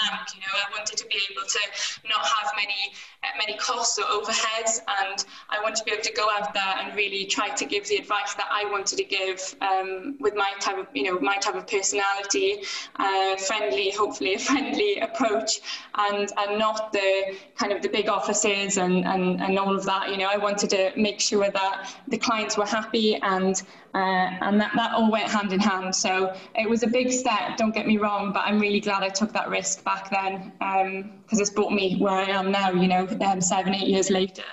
bank. 0.00 0.34
You 0.34 0.40
know, 0.40 0.54
I 0.54 0.70
wanted 0.76 0.96
to 0.98 1.06
be 1.06 1.20
able 1.30 1.46
to 1.46 1.60
not 2.08 2.26
have 2.26 2.52
many 2.56 2.92
uh, 3.22 3.28
many 3.38 3.56
costs 3.58 3.98
or 3.98 4.04
overheads, 4.04 4.80
and 5.02 5.24
I 5.50 5.60
wanted 5.62 5.76
to 5.76 5.84
be 5.84 5.92
able 5.92 6.02
to 6.02 6.12
go 6.12 6.28
out 6.30 6.54
there 6.54 6.74
and 6.78 6.94
really 6.96 7.26
try 7.26 7.48
to 7.50 7.64
give 7.64 7.86
the 7.88 7.96
advice 7.96 8.34
that 8.34 8.48
I 8.50 8.70
wanted 8.70 8.96
to 8.96 9.04
give 9.04 9.54
um, 9.60 10.16
with 10.20 10.34
my 10.34 10.52
type 10.60 10.78
of 10.78 10.86
you 10.94 11.04
know 11.04 11.20
my 11.20 11.36
type 11.36 11.54
of 11.54 11.66
personality, 11.66 12.62
uh, 12.96 13.36
friendly, 13.36 13.90
hopefully 13.90 14.34
a 14.34 14.38
friendly 14.38 14.98
approach, 15.08 15.60
and 15.96 16.30
and 16.38 16.58
not 16.58 16.92
the 16.92 17.36
kind 17.56 17.72
of 17.72 17.82
the 17.82 17.88
big 17.88 18.08
offices 18.08 18.78
and, 18.78 19.04
and 19.04 19.40
and 19.40 19.58
all 19.58 19.74
of 19.74 19.84
that. 19.84 20.10
You 20.10 20.16
know, 20.16 20.28
I 20.32 20.36
wanted 20.36 20.70
to 20.70 20.92
make 20.96 21.20
sure 21.20 21.50
that 21.50 21.94
the 22.08 22.18
clients 22.18 22.56
were 22.56 22.66
happy 22.66 23.16
and 23.16 23.62
uh, 23.94 23.98
and 24.40 24.60
that, 24.60 24.72
that 24.76 24.92
all 24.92 25.10
went 25.10 25.28
hand 25.28 25.52
in 25.52 25.60
hand. 25.60 25.94
So 25.94 26.34
it 26.54 26.68
was 26.68 26.82
a 26.82 26.86
big 26.86 27.10
step, 27.10 27.56
don't 27.56 27.74
get 27.74 27.86
me 27.86 27.96
wrong, 27.96 28.32
but 28.32 28.44
I'm 28.46 28.60
really 28.60 28.80
glad 28.80 29.02
I 29.02 29.08
took 29.08 29.32
that 29.32 29.48
risk 29.48 29.82
back 29.90 30.10
then 30.10 30.52
because 30.58 31.38
um, 31.38 31.42
it's 31.42 31.50
brought 31.50 31.72
me 31.72 31.96
where 31.96 32.14
I 32.14 32.28
am 32.40 32.50
now, 32.50 32.70
you 32.70 32.88
know, 32.88 33.08
um, 33.26 33.40
seven, 33.40 33.74
eight 33.74 33.88
years 33.88 34.08
later. 34.10 34.44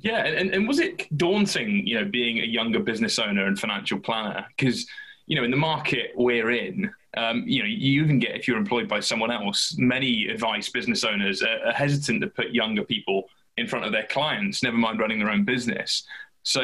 Yeah, 0.00 0.24
and, 0.24 0.54
and 0.54 0.68
was 0.68 0.78
it 0.78 0.96
daunting, 1.16 1.86
you 1.86 1.94
know, 1.98 2.04
being 2.04 2.38
a 2.38 2.44
younger 2.58 2.80
business 2.90 3.18
owner 3.18 3.46
and 3.46 3.58
financial 3.58 3.98
planner? 3.98 4.44
Because, 4.56 4.86
you 5.26 5.36
know, 5.36 5.44
in 5.44 5.50
the 5.50 5.56
market 5.56 6.12
we're 6.14 6.50
in, 6.50 6.90
um, 7.16 7.42
you 7.46 7.62
know, 7.62 7.68
you 7.68 8.02
even 8.02 8.18
get 8.18 8.32
if 8.36 8.46
you're 8.46 8.58
employed 8.58 8.88
by 8.88 9.00
someone 9.00 9.30
else. 9.30 9.74
Many 9.78 10.28
advice 10.28 10.68
business 10.68 11.04
owners 11.04 11.42
are, 11.42 11.60
are 11.66 11.72
hesitant 11.72 12.20
to 12.22 12.28
put 12.28 12.50
younger 12.50 12.84
people 12.84 13.24
in 13.56 13.66
front 13.66 13.84
of 13.84 13.92
their 13.92 14.06
clients, 14.06 14.62
never 14.62 14.76
mind 14.76 14.98
running 14.98 15.18
their 15.18 15.30
own 15.30 15.44
business. 15.44 16.04
So 16.42 16.60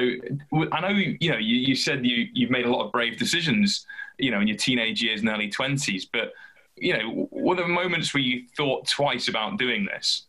I 0.77 0.81
know 0.81 0.89
you 0.89 1.31
know 1.31 1.39
you, 1.39 1.57
you 1.69 1.75
said 1.75 2.05
you 2.05 2.29
you've 2.35 2.51
made 2.51 2.67
a 2.67 2.71
lot 2.71 2.85
of 2.85 2.93
brave 2.93 3.17
decisions, 3.17 3.87
you 4.19 4.31
know, 4.31 4.41
in 4.41 4.49
your 4.49 4.57
teenage 4.57 5.03
years 5.03 5.21
and 5.21 5.29
early 5.31 5.49
twenties. 5.49 6.05
But 6.05 6.33
you 6.81 6.97
know, 6.97 7.29
were 7.31 7.55
there 7.55 7.69
moments 7.69 8.13
where 8.15 8.23
you 8.23 8.47
thought 8.57 8.89
twice 8.89 9.29
about 9.29 9.59
doing 9.59 9.85
this? 9.85 10.27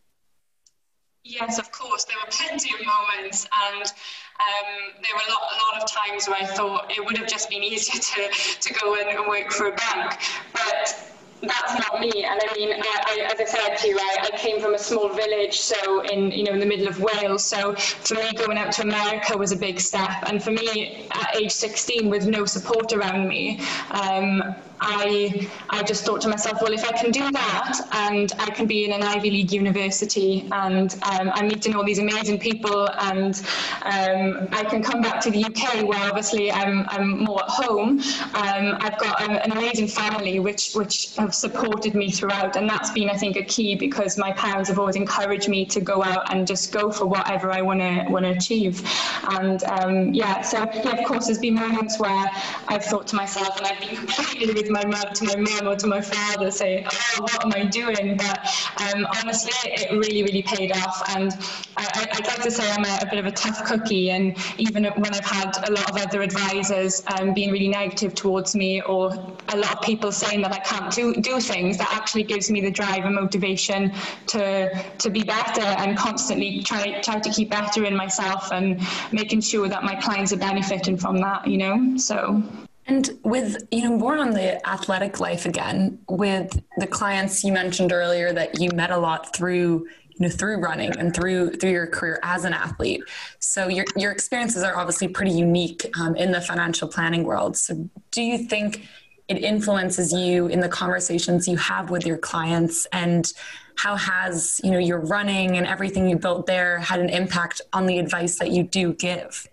Yes, 1.24 1.60
of 1.60 1.72
course. 1.72 2.03
There 2.05 2.17
were 2.24 2.31
plenty 2.31 2.74
of 2.74 2.86
moments, 2.86 3.48
and 3.70 3.84
um, 3.84 5.01
there 5.03 5.13
were 5.13 5.22
a 5.27 5.31
lot, 5.31 5.41
a 5.53 5.58
lot 5.75 5.84
of 5.84 5.91
times 5.91 6.27
where 6.27 6.38
I 6.38 6.46
thought 6.46 6.91
it 6.91 7.03
would 7.03 7.17
have 7.17 7.27
just 7.27 7.50
been 7.50 7.63
easier 7.63 8.01
to, 8.01 8.60
to 8.60 8.74
go 8.74 8.96
and 8.96 9.27
work 9.27 9.51
for 9.51 9.67
a 9.67 9.75
bank. 9.75 10.20
But 10.51 11.12
that's 11.41 11.74
not 11.74 12.00
me. 12.00 12.24
And 12.24 12.39
I 12.41 12.53
mean, 12.55 12.74
I, 12.74 13.03
I, 13.05 13.31
as 13.34 13.39
I 13.39 13.46
said 13.46 13.75
to 13.77 13.88
you, 13.88 13.98
I, 14.00 14.29
I, 14.31 14.38
came 14.38 14.60
from 14.60 14.75
a 14.75 14.79
small 14.79 15.10
village, 15.10 15.60
so 15.60 16.01
in 16.01 16.31
you 16.31 16.43
know 16.43 16.53
in 16.53 16.60
the 16.60 16.65
middle 16.65 16.88
of 16.88 17.00
Wales. 17.00 17.43
So 17.43 17.75
for 17.75 18.15
me, 18.15 18.34
going 18.34 18.58
out 18.58 18.72
to 18.74 18.84
America 18.84 19.38
was 19.38 19.51
a 19.51 19.58
big 19.58 19.79
step. 19.79 20.24
And 20.27 20.41
for 20.41 20.51
me, 20.51 21.08
at 21.12 21.36
age 21.36 21.51
16, 21.51 22.10
with 22.10 22.27
no 22.27 22.46
support 22.46 22.93
around 22.93 23.27
me, 23.27 23.60
um, 23.91 24.55
I, 24.82 25.48
I 25.70 25.84
just 25.84 26.04
thought 26.06 26.22
to 26.22 26.30
myself, 26.30 26.62
well, 26.62 26.74
if 26.74 26.84
I 26.84 26.92
can 26.92 27.12
do 27.12 27.32
that 27.32 27.80
and 27.92 28.32
I 28.40 28.50
can 28.50 28.66
be 28.66 28.86
in 28.86 28.92
an 28.92 29.04
Ivy 29.04 29.30
League 29.30 29.52
university 29.52 30.48
and 30.52 30.94
um, 31.04 31.32
I'm 31.34 31.48
meeting 31.48 31.76
all 31.76 31.84
these 31.84 32.00
amazing 32.00 32.40
people 32.40 32.90
and 33.00 33.36
um, 33.84 34.48
I 34.52 34.64
can 34.68 34.82
come 34.82 35.02
back 35.02 35.22
to 35.22 35.32
the 35.32 35.46
UK 35.46 35.88
where 35.88 36.02
obviously 36.10 36.52
I'm, 36.52 36.86
I'm 36.90 37.20
more 37.20 37.44
at 37.44 37.50
home, 37.50 38.00
um, 38.34 38.78
I've 38.82 38.98
got 38.98 39.22
a, 39.22 39.44
an 39.44 39.52
amazing 39.52 39.88
family 39.88 40.40
which, 40.40 40.74
which 40.74 41.16
have 41.18 41.36
supported 41.36 41.94
me 41.94 42.10
throughout. 42.12 42.56
And 42.56 42.68
that's 42.68 42.90
been, 42.92 43.10
I 43.10 43.18
think, 43.18 43.38
a 43.38 43.44
key 43.44 43.76
because 43.76 44.18
my 44.18 44.32
parents 44.34 44.70
have 44.70 44.80
always 44.80 44.96
encouraged 44.96 45.48
me 45.48 45.66
to 45.66 45.80
go 45.80 46.04
out 46.04 46.34
and 46.34 46.48
just 46.48 46.72
go 46.72 46.92
for 46.92 47.06
whatever 47.06 47.52
I 47.52 47.62
want 47.62 47.80
to 47.82 48.06
want 48.10 48.26
to 48.26 48.32
achieve. 48.32 48.82
And 49.30 49.64
um, 49.66 50.14
yeah, 50.14 50.42
so 50.42 50.58
yeah, 50.58 50.98
of 50.98 51.06
course, 51.06 51.28
there's 51.28 51.38
been 51.38 51.56
moments 51.56 52.00
where 52.00 52.26
I've 52.68 52.84
thought 52.84 53.08
to 53.08 53.16
myself 53.16 53.58
and 53.58 53.68
I've 53.68 53.80
been 53.80 53.96
completely 53.96 54.54
my 54.72 54.82
to 54.82 55.25
my 55.25 55.36
mum 55.36 55.68
or 55.68 55.75
to 55.75 55.88
my 55.88 56.01
father 56.01 56.51
saying, 56.51 56.86
oh, 56.92 57.22
what 57.22 57.46
am 57.46 57.54
I 57.54 57.66
doing? 57.66 58.18
But 58.18 58.40
um, 58.82 59.08
honestly, 59.20 59.51
it 59.66 59.92
really, 59.92 60.24
really 60.24 60.42
paid 60.42 60.72
off. 60.72 61.04
And 61.16 61.32
I, 61.78 62.08
would 62.16 62.25
like 62.25 62.42
to 62.44 62.51
say 62.51 62.70
I'm 62.72 62.86
a, 62.86 63.00
a, 63.01 63.10
bit 63.10 63.20
of 63.20 63.25
a 63.25 63.32
tough 63.32 63.66
cookie. 63.66 64.12
And 64.12 64.38
even 64.58 64.86
when 64.86 65.13
I've 65.13 65.25
had 65.25 65.70
a 65.70 65.72
lot 65.72 65.90
of 65.90 65.98
other 65.98 66.22
advisors 66.22 67.04
um, 67.08 67.34
being 67.34 67.51
really 67.51 67.70
negative 67.70 68.16
towards 68.16 68.56
me, 68.56 68.82
or 68.82 69.12
a 69.50 69.58
lot 69.58 69.78
of 69.78 69.82
people 69.82 70.12
saying 70.12 70.42
that 70.42 70.54
I 70.54 70.60
can't 70.60 70.94
do, 70.94 71.16
do 71.16 71.40
things, 71.40 71.78
that 71.78 71.92
actually 71.94 72.24
gives 72.24 72.50
me 72.50 72.62
the 72.62 72.72
drive 72.72 73.06
and 73.06 73.16
motivation 73.16 73.94
to 74.28 74.84
to 74.98 75.10
be 75.10 75.24
better 75.24 75.62
and 75.62 75.98
constantly 75.98 76.63
try 76.63 77.01
try 77.01 77.20
to 77.20 77.30
keep 77.30 77.50
better 77.50 77.86
in 77.86 77.96
myself 77.96 78.51
and 78.51 78.82
making 79.12 79.42
sure 79.42 79.68
that 79.68 79.84
my 79.84 79.96
clients 79.96 80.34
are 80.34 80.38
benefiting 80.38 80.98
from 80.98 81.18
that. 81.18 81.48
You 81.48 81.58
know, 81.58 81.98
so. 81.98 82.44
And 82.91 83.10
with, 83.24 83.55
you 83.71 83.83
know, 83.83 83.98
more 83.98 84.17
on 84.17 84.31
the 84.31 84.67
athletic 84.67 85.21
life 85.21 85.45
again, 85.45 85.98
with 86.10 86.62
the 86.75 86.86
clients 86.86 87.41
you 87.41 87.53
mentioned 87.53 87.93
earlier 87.93 88.33
that 88.33 88.60
you 88.60 88.69
met 88.71 88.91
a 88.91 88.98
lot 88.98 89.33
through, 89.33 89.88
you 90.10 90.19
know, 90.19 90.27
through 90.27 90.57
running 90.57 90.91
and 90.98 91.15
through 91.15 91.51
through 91.51 91.71
your 91.71 91.88
career 91.88 92.19
as 92.21 92.43
an 92.43 92.51
athlete. 92.51 93.01
So 93.39 93.69
your 93.69 93.86
your 93.95 94.12
experiences 94.12 94.62
are 94.62 94.75
obviously 94.75 95.07
pretty 95.07 95.31
unique 95.31 95.89
um, 96.01 96.17
in 96.17 96.33
the 96.33 96.41
financial 96.41 96.89
planning 96.89 97.24
world. 97.24 97.55
So 97.55 97.89
do 98.12 98.21
you 98.21 98.39
think 98.39 98.86
it 99.29 99.38
influences 99.41 100.12
you 100.12 100.48
in 100.48 100.60
the 100.60 100.67
conversations 100.67 101.48
you 101.48 101.55
have 101.55 101.91
with 101.91 102.05
your 102.05 102.17
clients 102.17 102.88
and 102.91 103.31
how 103.75 103.95
has 103.95 104.60
you 104.65 104.71
know 104.71 104.79
your 104.79 105.00
running 105.00 105.55
and 105.55 105.65
everything 105.65 106.10
you 106.10 106.17
built 106.17 106.45
there 106.45 106.79
had 106.79 107.00
an 107.00 107.07
impact 107.07 107.62
on 107.71 107.86
the 107.86 108.00
advice 108.00 108.38
that 108.39 108.51
you 108.51 108.63
do 108.63 108.91
give 108.93 109.48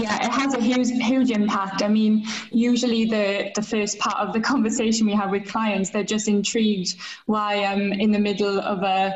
yeah, 0.00 0.24
it 0.24 0.30
has 0.30 0.54
a 0.54 0.60
huge, 0.60 0.90
huge 0.90 1.30
impact. 1.30 1.82
I 1.82 1.88
mean, 1.88 2.24
usually 2.50 3.04
the, 3.04 3.50
the 3.54 3.62
first 3.62 3.98
part 3.98 4.16
of 4.26 4.32
the 4.32 4.40
conversation 4.52 5.06
we 5.06 5.14
have 5.14 5.30
with 5.30 5.46
clients, 5.46 5.90
they're 5.90 6.04
just 6.04 6.28
intrigued 6.28 6.96
why 7.26 7.64
I'm 7.64 7.92
in 7.92 8.10
the 8.10 8.18
middle 8.18 8.60
of 8.60 8.82
a 8.82 9.14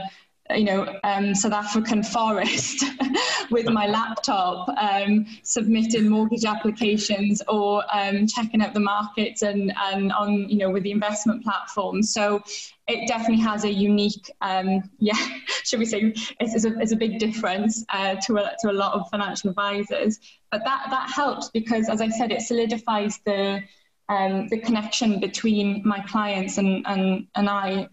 you 0.56 0.64
know, 0.64 0.98
um, 1.04 1.34
South 1.34 1.52
African 1.52 2.02
forest 2.02 2.84
with 3.50 3.68
my 3.68 3.86
laptop, 3.86 4.68
um, 4.78 5.26
submitting 5.42 6.08
mortgage 6.08 6.44
applications 6.44 7.42
or 7.48 7.84
um, 7.92 8.26
checking 8.26 8.62
out 8.62 8.74
the 8.74 8.80
markets 8.80 9.42
and, 9.42 9.72
and 9.76 10.12
on, 10.12 10.48
you 10.48 10.58
know, 10.58 10.70
with 10.70 10.82
the 10.82 10.90
investment 10.90 11.42
platforms. 11.44 12.12
So 12.12 12.42
it 12.88 13.06
definitely 13.08 13.42
has 13.42 13.64
a 13.64 13.72
unique, 13.72 14.30
um, 14.40 14.82
yeah, 14.98 15.18
should 15.64 15.78
we 15.78 15.86
say, 15.86 16.12
it's, 16.40 16.54
it's, 16.54 16.64
a, 16.64 16.78
it's 16.80 16.92
a 16.92 16.96
big 16.96 17.18
difference 17.18 17.84
uh, 17.88 18.16
to, 18.26 18.36
a, 18.36 18.52
to 18.60 18.70
a 18.70 18.72
lot 18.72 18.94
of 18.94 19.08
financial 19.10 19.50
advisors. 19.50 20.18
But 20.50 20.62
that, 20.64 20.86
that 20.90 21.10
helps 21.10 21.50
because, 21.50 21.88
as 21.88 22.00
I 22.00 22.08
said, 22.08 22.32
it 22.32 22.42
solidifies 22.42 23.18
the, 23.24 23.62
um, 24.08 24.48
the 24.48 24.58
connection 24.58 25.20
between 25.20 25.82
my 25.84 26.00
clients 26.00 26.58
and, 26.58 26.86
and, 26.86 27.26
and 27.34 27.48
I. 27.48 27.88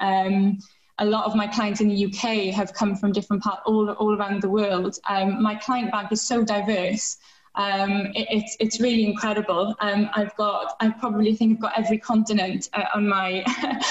A 1.01 1.05
lot 1.05 1.25
of 1.25 1.36
my 1.36 1.48
clients 1.48 1.81
in 1.81 1.89
the 1.89 2.05
UK 2.05 2.53
have 2.53 2.74
come 2.74 2.96
from 2.96 3.12
different 3.12 3.43
parts 3.43 3.63
all, 3.65 3.89
all 3.89 4.15
around 4.15 4.41
the 4.41 4.50
world. 4.50 4.98
Um, 5.10 5.41
my 5.41 5.55
client 5.55 5.91
bank 5.91 6.12
is 6.12 6.22
so 6.22 6.43
diverse. 6.43 7.17
Um, 7.55 8.08
it, 8.15 8.27
it's 8.29 8.55
it's 8.60 8.79
really 8.79 9.05
incredible. 9.05 9.75
Um, 9.81 10.10
I've 10.13 10.36
got 10.38 10.77
I 10.79 10.89
probably 10.89 11.36
think 11.36 11.58
I've 11.58 11.62
got 11.62 11.77
every 11.77 11.98
continent 11.98 12.70
uh, 12.74 12.86
on 12.96 13.10
my 13.10 13.43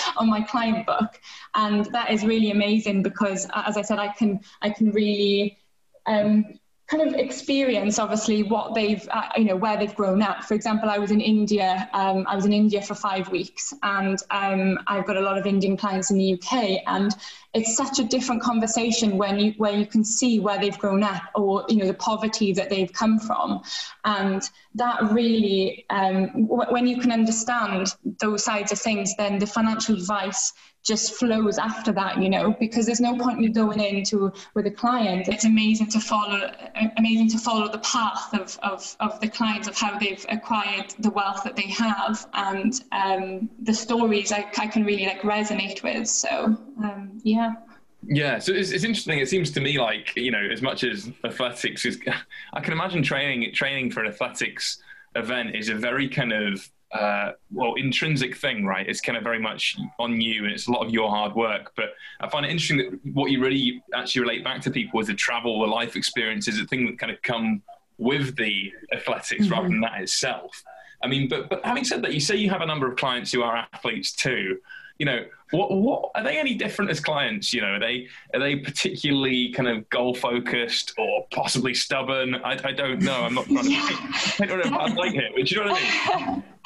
on 0.16 0.30
my 0.30 0.40
client 0.40 0.86
book, 0.86 1.20
and 1.54 1.84
that 1.86 2.10
is 2.10 2.24
really 2.24 2.52
amazing 2.52 3.02
because, 3.02 3.46
as 3.54 3.76
I 3.76 3.82
said, 3.82 3.98
I 3.98 4.08
can 4.08 4.40
I 4.62 4.70
can 4.70 4.92
really 4.92 5.58
um, 6.06 6.58
kind 6.90 7.06
of 7.06 7.14
experience 7.14 7.98
obviously 8.00 8.42
what 8.42 8.74
they've 8.74 9.08
uh, 9.12 9.28
you 9.36 9.44
know 9.44 9.56
where 9.56 9.78
they've 9.78 9.94
grown 9.94 10.22
up. 10.22 10.42
For 10.44 10.54
example 10.54 10.90
i 10.90 10.98
was 10.98 11.10
in 11.10 11.20
india 11.20 11.88
um, 11.92 12.26
i 12.26 12.34
was 12.34 12.44
in 12.44 12.52
india 12.52 12.82
for 12.82 12.94
five 12.94 13.30
weeks 13.30 13.72
and 13.82 14.18
um, 14.30 14.78
i've 14.86 15.06
got 15.06 15.16
a 15.16 15.20
lot 15.20 15.38
of 15.38 15.46
indian 15.46 15.76
clients 15.76 16.10
in 16.10 16.18
the 16.18 16.34
uk 16.34 16.52
and 16.86 17.14
it's 17.52 17.76
such 17.76 17.98
a 17.98 18.04
different 18.04 18.42
conversation 18.42 19.18
when 19.18 19.38
you 19.38 19.54
where 19.56 19.72
you 19.72 19.84
can 19.84 20.04
see 20.04 20.38
where 20.38 20.58
they've 20.58 20.78
grown 20.78 21.02
up 21.02 21.22
or 21.34 21.64
you 21.68 21.76
know 21.76 21.86
the 21.86 21.94
poverty 21.94 22.52
that 22.52 22.70
they've 22.70 22.92
come 22.92 23.18
from. 23.18 23.62
And 24.04 24.42
that 24.76 25.10
really 25.10 25.84
um, 25.90 26.46
w- 26.46 26.70
when 26.70 26.86
you 26.86 27.00
can 27.00 27.10
understand 27.10 27.94
those 28.20 28.44
sides 28.44 28.70
of 28.70 28.78
things 28.78 29.16
then 29.16 29.38
the 29.40 29.46
financial 29.46 29.96
advice 29.96 30.52
just 30.82 31.14
flows 31.14 31.58
after 31.58 31.92
that, 31.92 32.20
you 32.22 32.30
know, 32.30 32.56
because 32.58 32.86
there's 32.86 33.00
no 33.00 33.16
point 33.16 33.44
in 33.44 33.52
going 33.52 33.80
into 33.80 34.32
with 34.54 34.66
a 34.66 34.70
client. 34.70 35.28
It's 35.28 35.44
amazing 35.44 35.88
to 35.88 36.00
follow, 36.00 36.50
amazing 36.96 37.28
to 37.30 37.38
follow 37.38 37.70
the 37.70 37.78
path 37.78 38.32
of, 38.32 38.58
of, 38.62 38.96
of 39.00 39.20
the 39.20 39.28
clients 39.28 39.68
of 39.68 39.76
how 39.76 39.98
they've 39.98 40.24
acquired 40.28 40.94
the 40.98 41.10
wealth 41.10 41.44
that 41.44 41.56
they 41.56 41.68
have 41.68 42.26
and 42.34 42.82
um, 42.92 43.50
the 43.62 43.74
stories 43.74 44.32
I, 44.32 44.50
I 44.58 44.66
can 44.66 44.84
really 44.84 45.06
like 45.06 45.22
resonate 45.22 45.82
with. 45.82 46.08
So 46.08 46.56
um, 46.82 47.20
yeah. 47.22 47.54
Yeah, 48.02 48.38
so 48.38 48.52
it's, 48.52 48.70
it's 48.70 48.84
interesting. 48.84 49.18
It 49.18 49.28
seems 49.28 49.50
to 49.50 49.60
me 49.60 49.78
like 49.78 50.16
you 50.16 50.30
know, 50.30 50.42
as 50.50 50.62
much 50.62 50.84
as 50.84 51.10
athletics 51.24 51.84
is, 51.84 52.00
I 52.52 52.60
can 52.60 52.72
imagine 52.72 53.02
training 53.02 53.52
training 53.52 53.90
for 53.90 54.02
an 54.02 54.10
athletics 54.10 54.82
event 55.16 55.56
is 55.56 55.68
a 55.68 55.74
very 55.74 56.08
kind 56.08 56.32
of 56.32 56.70
uh, 56.92 57.32
well 57.52 57.74
intrinsic 57.74 58.36
thing, 58.36 58.64
right? 58.64 58.88
It's 58.88 59.00
kind 59.00 59.16
of 59.16 59.22
very 59.22 59.38
much 59.38 59.76
on 59.98 60.20
you, 60.20 60.44
and 60.44 60.52
it's 60.52 60.66
a 60.66 60.72
lot 60.72 60.84
of 60.84 60.92
your 60.92 61.08
hard 61.08 61.34
work. 61.34 61.72
But 61.76 61.90
I 62.20 62.28
find 62.28 62.44
it 62.44 62.50
interesting 62.50 62.78
that 62.78 63.14
what 63.14 63.30
you 63.30 63.40
really 63.40 63.82
actually 63.94 64.22
relate 64.22 64.42
back 64.42 64.60
to 64.62 64.70
people 64.70 65.00
is 65.00 65.06
the 65.06 65.14
travel, 65.14 65.60
the 65.60 65.66
life 65.66 65.96
experiences, 65.96 66.58
the 66.58 66.66
thing 66.66 66.86
that 66.86 66.98
kind 66.98 67.12
of 67.12 67.22
come 67.22 67.62
with 67.98 68.34
the 68.36 68.72
athletics 68.92 69.44
mm-hmm. 69.44 69.52
rather 69.52 69.68
than 69.68 69.80
that 69.80 70.00
itself. 70.00 70.64
I 71.02 71.06
mean, 71.06 71.28
but 71.28 71.48
but 71.48 71.64
having 71.64 71.84
said 71.84 72.02
that, 72.02 72.12
you 72.12 72.20
say 72.20 72.36
you 72.36 72.50
have 72.50 72.60
a 72.60 72.66
number 72.66 72.90
of 72.90 72.96
clients 72.96 73.32
who 73.32 73.42
are 73.42 73.68
athletes 73.72 74.12
too. 74.12 74.58
You 74.98 75.06
know, 75.06 75.24
what 75.50 75.70
what 75.70 76.10
are 76.14 76.22
they 76.22 76.38
any 76.38 76.54
different 76.54 76.90
as 76.90 77.00
clients? 77.00 77.54
You 77.54 77.62
know, 77.62 77.74
are 77.74 77.80
they 77.80 78.08
are 78.34 78.40
they 78.40 78.56
particularly 78.56 79.50
kind 79.52 79.68
of 79.68 79.88
goal 79.88 80.14
focused 80.14 80.92
or 80.98 81.26
possibly 81.30 81.72
stubborn? 81.72 82.34
I, 82.34 82.58
I 82.64 82.72
don't 82.72 83.00
know. 83.00 83.22
I'm 83.22 83.34
not 83.34 83.46
trying 83.46 83.64
to 83.64 83.70
yeah. 83.70 83.88
paint 84.36 84.50
a 84.50 84.70
bad 84.70 84.94
light 84.94 85.12
here, 85.12 85.30
but 85.34 85.46
do 85.46 85.54
you 85.54 85.64
know 85.64 85.72
what 85.72 85.82
I 85.82 86.26
mean? 86.26 86.44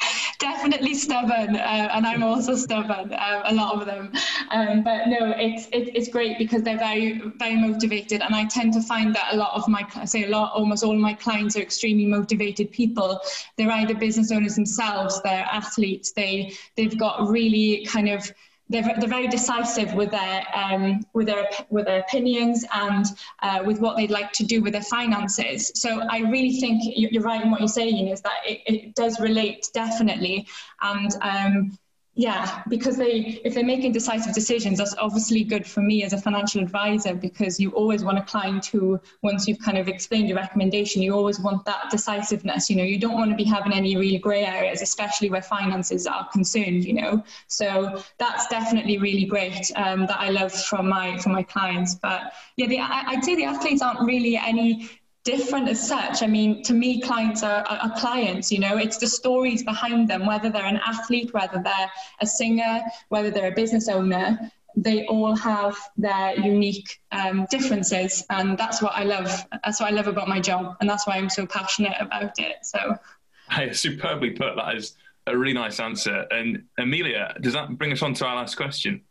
definitely 0.45 0.93
stubborn, 0.93 1.55
uh, 1.55 1.89
and 1.95 2.05
I'm 2.05 2.21
also 2.21 2.55
stubborn. 2.55 3.11
Uh, 3.11 3.41
a 3.45 3.53
lot 3.53 3.75
of 3.75 3.85
them, 3.87 4.11
um, 4.51 4.83
but 4.83 5.07
no, 5.07 5.33
it's 5.37 5.65
it, 5.77 5.85
it's 5.97 6.09
great 6.09 6.37
because 6.37 6.61
they're 6.61 6.77
very 6.77 7.07
very 7.37 7.55
motivated, 7.55 8.21
and 8.21 8.35
I 8.35 8.45
tend 8.45 8.73
to 8.73 8.81
find 8.81 9.15
that 9.15 9.33
a 9.33 9.37
lot 9.37 9.53
of 9.55 9.67
my 9.67 9.83
I 9.95 10.05
say 10.05 10.25
a 10.25 10.29
lot, 10.29 10.53
almost 10.53 10.83
all 10.83 10.95
my 10.95 11.13
clients 11.13 11.55
are 11.57 11.61
extremely 11.61 12.05
motivated 12.05 12.71
people. 12.71 13.19
They're 13.57 13.71
either 13.71 13.95
business 13.95 14.31
owners 14.31 14.55
themselves, 14.55 15.19
they're 15.23 15.47
athletes, 15.61 16.11
they 16.11 16.53
they've 16.77 16.97
got 16.97 17.27
really 17.27 17.85
kind 17.85 18.09
of 18.09 18.31
they're, 18.69 18.95
they're 18.99 19.09
very 19.09 19.27
decisive 19.27 19.93
with 19.93 20.11
their 20.11 20.43
um, 20.53 21.01
with 21.13 21.27
their 21.27 21.47
with 21.69 21.85
their 21.85 21.99
opinions 21.99 22.65
and 22.73 23.05
uh, 23.41 23.61
with 23.65 23.79
what 23.79 23.95
they'd 23.95 24.11
like 24.11 24.31
to 24.33 24.43
do 24.43 24.61
with 24.61 24.73
their 24.73 24.81
finances. 24.81 25.71
So 25.75 26.01
I 26.09 26.19
really 26.19 26.59
think 26.59 26.81
you're 26.95 27.21
right 27.21 27.43
in 27.43 27.51
what 27.51 27.59
you're 27.59 27.67
saying 27.67 28.07
is 28.07 28.21
that 28.21 28.39
it, 28.45 28.61
it 28.65 28.95
does 28.95 29.19
relate 29.19 29.69
definitely, 29.73 30.47
and 30.81 31.11
um, 31.21 31.77
yeah, 32.17 32.63
because 32.69 32.95
they 32.95 33.41
if 33.43 33.53
they're 33.53 33.65
making 33.65 33.91
decisive 33.91 34.33
decisions, 34.33 34.77
that's 34.77 34.95
obviously 34.97 35.43
good 35.43 35.67
for 35.67 35.81
me 35.81 36.01
as 36.05 36.13
a 36.13 36.17
financial 36.17 36.61
advisor 36.61 37.13
because 37.13 37.59
you 37.59 37.71
always 37.71 38.05
want 38.05 38.17
a 38.17 38.21
client 38.21 38.65
who, 38.67 39.01
once 39.21 39.49
you've 39.49 39.59
kind 39.59 39.77
of 39.77 39.89
explained 39.89 40.29
your 40.29 40.37
recommendation, 40.37 41.01
you 41.01 41.13
always 41.13 41.41
want 41.41 41.65
that 41.65 41.91
decisiveness. 41.91 42.69
You 42.69 42.77
know, 42.77 42.83
you 42.83 42.97
don't 42.97 43.15
want 43.15 43.31
to 43.31 43.35
be 43.35 43.43
having 43.43 43.73
any 43.73 43.97
really 43.97 44.17
grey 44.17 44.45
areas, 44.45 44.81
especially 44.81 45.29
where 45.29 45.41
finances 45.41 46.07
are 46.07 46.25
concerned. 46.29 46.85
You 46.85 46.93
know, 46.93 47.23
so 47.47 48.01
that's 48.17 48.47
definitely 48.47 48.97
really 48.97 49.25
great 49.25 49.69
um, 49.75 50.05
that 50.07 50.17
I 50.17 50.29
love 50.29 50.53
from 50.53 50.87
my 50.87 51.17
from 51.17 51.33
my 51.33 51.43
clients. 51.43 51.95
But 51.95 52.31
yeah, 52.55 52.67
the, 52.67 52.79
I'd 52.79 53.25
say 53.25 53.35
the 53.35 53.43
athletes 53.43 53.81
aren't 53.81 53.99
really 53.99 54.37
any 54.37 54.89
different 55.25 55.67
as 55.67 55.85
such. 55.85 56.23
I 56.23 56.27
mean, 56.27 56.63
to 56.63 56.73
me, 56.73 57.01
clients 57.01 57.43
are, 57.43 57.65
are, 57.67 57.91
clients, 57.97 58.51
you 58.51 58.59
know, 58.59 58.77
it's 58.77 58.97
the 58.97 59.07
stories 59.07 59.63
behind 59.63 60.07
them, 60.07 60.25
whether 60.25 60.49
they're 60.49 60.65
an 60.65 60.79
athlete, 60.85 61.33
whether 61.33 61.61
they're 61.61 61.91
a 62.21 62.27
singer, 62.27 62.81
whether 63.09 63.31
they're 63.31 63.51
a 63.51 63.55
business 63.55 63.89
owner, 63.89 64.39
they 64.77 65.05
all 65.07 65.35
have 65.35 65.75
their 65.97 66.39
unique 66.39 67.01
um, 67.11 67.47
differences. 67.49 68.23
And 68.29 68.57
that's 68.57 68.81
what 68.81 68.93
I 68.93 69.03
love. 69.03 69.45
That's 69.63 69.79
what 69.79 69.91
I 69.91 69.95
love 69.95 70.07
about 70.07 70.27
my 70.27 70.39
job. 70.39 70.75
And 70.79 70.89
that's 70.89 71.07
why 71.07 71.15
I'm 71.15 71.29
so 71.29 71.45
passionate 71.45 71.95
about 71.99 72.39
it. 72.39 72.57
So. 72.63 72.97
Hey, 73.47 73.71
superbly 73.73 74.31
put. 74.31 74.55
That 74.55 74.75
is 74.75 74.95
a 75.27 75.37
really 75.37 75.53
nice 75.53 75.79
answer. 75.79 76.25
And 76.31 76.63
Amelia, 76.79 77.35
does 77.41 77.53
that 77.53 77.77
bring 77.77 77.91
us 77.91 78.01
on 78.01 78.15
to 78.15 78.25
our 78.25 78.37
last 78.37 78.55
question? 78.55 79.01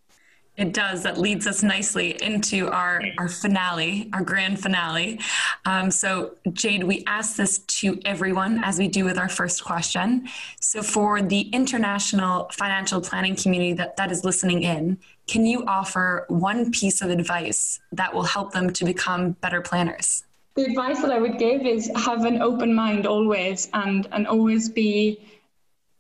It 0.57 0.73
does. 0.73 1.03
That 1.03 1.19
leads 1.19 1.49
us 1.49 1.65
nicely 1.65 2.23
into 2.23 2.69
our, 2.69 3.03
our 3.19 3.29
finale, 3.29 4.09
our 4.13 4.23
grand 4.23 4.61
finale. 4.61 5.19
Um, 5.65 5.91
so, 5.91 6.37
Jade, 6.53 6.85
we 6.85 7.03
ask 7.09 7.37
this 7.37 7.59
to 7.59 8.01
everyone 8.05 8.63
as 8.63 8.79
we 8.79 8.87
do 8.87 9.05
with 9.05 9.19
our 9.19 9.29
first 9.29 9.65
question. 9.65 10.29
So, 10.61 10.81
for 10.81 11.21
the 11.21 11.41
international 11.51 12.49
financial 12.53 13.01
planning 13.01 13.35
community 13.35 13.73
that, 13.75 13.97
that 13.97 14.13
is 14.13 14.25
listening 14.25 14.63
in, 14.63 14.99
can 15.27 15.45
you 15.45 15.65
offer 15.67 16.25
one 16.29 16.71
piece 16.71 17.03
of 17.03 17.11
advice 17.11 17.81
that 17.91 18.15
will 18.15 18.23
help 18.23 18.53
them 18.53 18.71
to 18.75 18.85
become 18.85 19.33
better 19.33 19.61
planners? 19.61 20.23
The 20.55 20.67
advice 20.67 21.01
that 21.01 21.11
I 21.11 21.19
would 21.19 21.39
give 21.39 21.67
is 21.67 21.91
have 21.97 22.25
an 22.25 22.41
open 22.41 22.73
mind 22.73 23.07
always 23.09 23.69
and, 23.75 24.07
and 24.13 24.29
always 24.29 24.69
be 24.69 25.19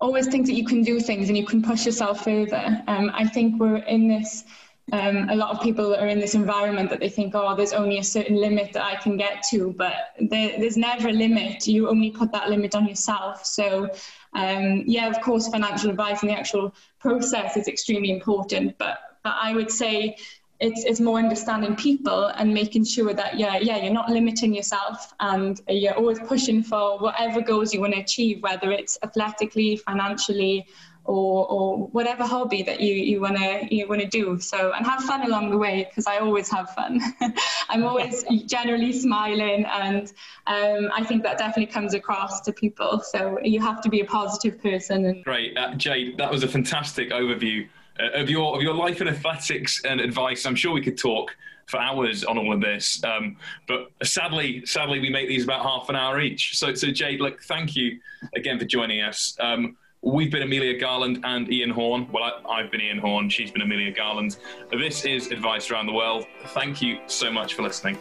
always 0.00 0.26
think 0.26 0.46
that 0.46 0.54
you 0.54 0.64
can 0.64 0.82
do 0.82 1.00
things 1.00 1.28
and 1.28 1.36
you 1.36 1.46
can 1.46 1.62
push 1.62 1.86
yourself 1.86 2.24
further. 2.24 2.82
Um, 2.86 3.10
I 3.14 3.26
think 3.26 3.60
we're 3.60 3.76
in 3.76 4.08
this. 4.08 4.44
Um, 4.92 5.30
a 5.30 5.34
lot 5.34 5.50
of 5.50 5.62
people 5.62 5.94
are 5.94 6.08
in 6.08 6.20
this 6.20 6.34
environment 6.34 6.90
that 6.90 7.00
they 7.00 7.08
think, 7.08 7.34
oh, 7.34 7.56
there's 7.56 7.72
only 7.72 7.98
a 7.98 8.04
certain 8.04 8.36
limit 8.36 8.74
that 8.74 8.84
I 8.84 8.96
can 8.96 9.16
get 9.16 9.42
to, 9.50 9.72
but 9.78 9.94
there, 10.20 10.58
there's 10.58 10.76
never 10.76 11.08
a 11.08 11.12
limit. 11.12 11.66
You 11.66 11.88
only 11.88 12.10
put 12.10 12.30
that 12.32 12.50
limit 12.50 12.74
on 12.74 12.86
yourself. 12.86 13.46
So, 13.46 13.88
um, 14.34 14.82
yeah, 14.86 15.08
of 15.08 15.22
course, 15.22 15.48
financial 15.48 15.88
advice 15.88 16.20
and 16.20 16.30
the 16.30 16.36
actual 16.36 16.74
process 16.98 17.56
is 17.56 17.66
extremely 17.66 18.10
important, 18.10 18.76
but, 18.76 18.98
but 19.22 19.36
I 19.40 19.54
would 19.54 19.70
say 19.70 20.18
it's, 20.64 20.84
it's 20.84 21.00
more 21.00 21.18
understanding 21.18 21.76
people 21.76 22.26
and 22.26 22.52
making 22.52 22.84
sure 22.84 23.12
that 23.12 23.38
yeah 23.38 23.58
yeah 23.58 23.76
you're 23.76 23.92
not 23.92 24.08
limiting 24.08 24.54
yourself 24.54 25.12
and 25.20 25.60
you're 25.68 25.94
always 25.94 26.18
pushing 26.20 26.62
for 26.62 26.98
whatever 26.98 27.40
goals 27.40 27.74
you 27.74 27.80
want 27.80 27.92
to 27.92 28.00
achieve 28.00 28.42
whether 28.42 28.70
it's 28.72 28.96
athletically 29.02 29.76
financially 29.76 30.66
or, 31.06 31.46
or 31.50 31.86
whatever 31.88 32.24
hobby 32.24 32.62
that 32.62 32.80
you, 32.80 32.94
you 32.94 33.20
want 33.20 33.36
to 33.36 33.66
you 33.74 33.86
want 33.86 34.00
to 34.00 34.06
do. 34.06 34.40
So 34.40 34.72
and 34.72 34.86
have 34.86 35.02
fun 35.02 35.22
along 35.22 35.50
the 35.50 35.58
way 35.58 35.84
because 35.88 36.06
I 36.06 36.18
always 36.18 36.48
have 36.50 36.70
fun. 36.70 36.98
I'm 37.68 37.84
always 37.84 38.24
generally 38.46 38.92
smiling 38.92 39.66
and 39.66 40.10
um, 40.46 40.90
I 40.94 41.04
think 41.04 41.22
that 41.24 41.36
definitely 41.36 41.66
comes 41.66 41.92
across 41.92 42.40
to 42.42 42.52
people. 42.52 43.00
So 43.00 43.38
you 43.42 43.60
have 43.60 43.82
to 43.82 43.90
be 43.90 44.00
a 44.00 44.04
positive 44.06 44.62
person 44.62 45.04
and 45.04 45.24
great. 45.24 45.56
Uh, 45.58 45.74
Jade 45.74 46.16
that 46.16 46.30
was 46.30 46.42
a 46.42 46.48
fantastic 46.48 47.10
overview 47.10 47.68
uh, 48.00 48.20
of 48.20 48.30
your 48.30 48.56
of 48.56 48.62
your 48.62 48.74
life 48.74 49.00
in 49.00 49.08
athletics 49.08 49.82
and 49.84 50.00
advice. 50.00 50.46
I'm 50.46 50.56
sure 50.56 50.72
we 50.72 50.82
could 50.82 50.98
talk 50.98 51.34
for 51.66 51.80
hours 51.80 52.24
on 52.24 52.36
all 52.36 52.52
of 52.52 52.60
this, 52.60 53.02
um, 53.04 53.36
but 53.66 53.90
sadly, 54.02 54.66
sadly, 54.66 55.00
we 55.00 55.08
make 55.08 55.28
these 55.28 55.44
about 55.44 55.62
half 55.62 55.88
an 55.88 55.96
hour 55.96 56.20
each. 56.20 56.58
So, 56.58 56.74
so 56.74 56.90
Jade, 56.90 57.22
look, 57.22 57.42
thank 57.44 57.74
you 57.74 58.00
again 58.36 58.58
for 58.58 58.66
joining 58.66 59.00
us. 59.00 59.34
Um, 59.40 59.76
We've 60.06 60.30
been 60.30 60.42
Amelia 60.42 60.78
Garland 60.78 61.20
and 61.24 61.50
Ian 61.50 61.70
Horn. 61.70 62.06
Well, 62.12 62.42
I, 62.46 62.60
have 62.60 62.70
been 62.70 62.82
Ian 62.82 62.98
Horn. 62.98 63.30
She's 63.30 63.50
been 63.50 63.62
Amelia 63.62 63.90
Garland. 63.90 64.36
This 64.70 65.06
is 65.06 65.30
Advice 65.30 65.70
Around 65.70 65.86
the 65.86 65.94
World. 65.94 66.26
Thank 66.48 66.82
you 66.82 66.98
so 67.06 67.32
much 67.32 67.54
for 67.54 67.62
listening. 67.62 67.96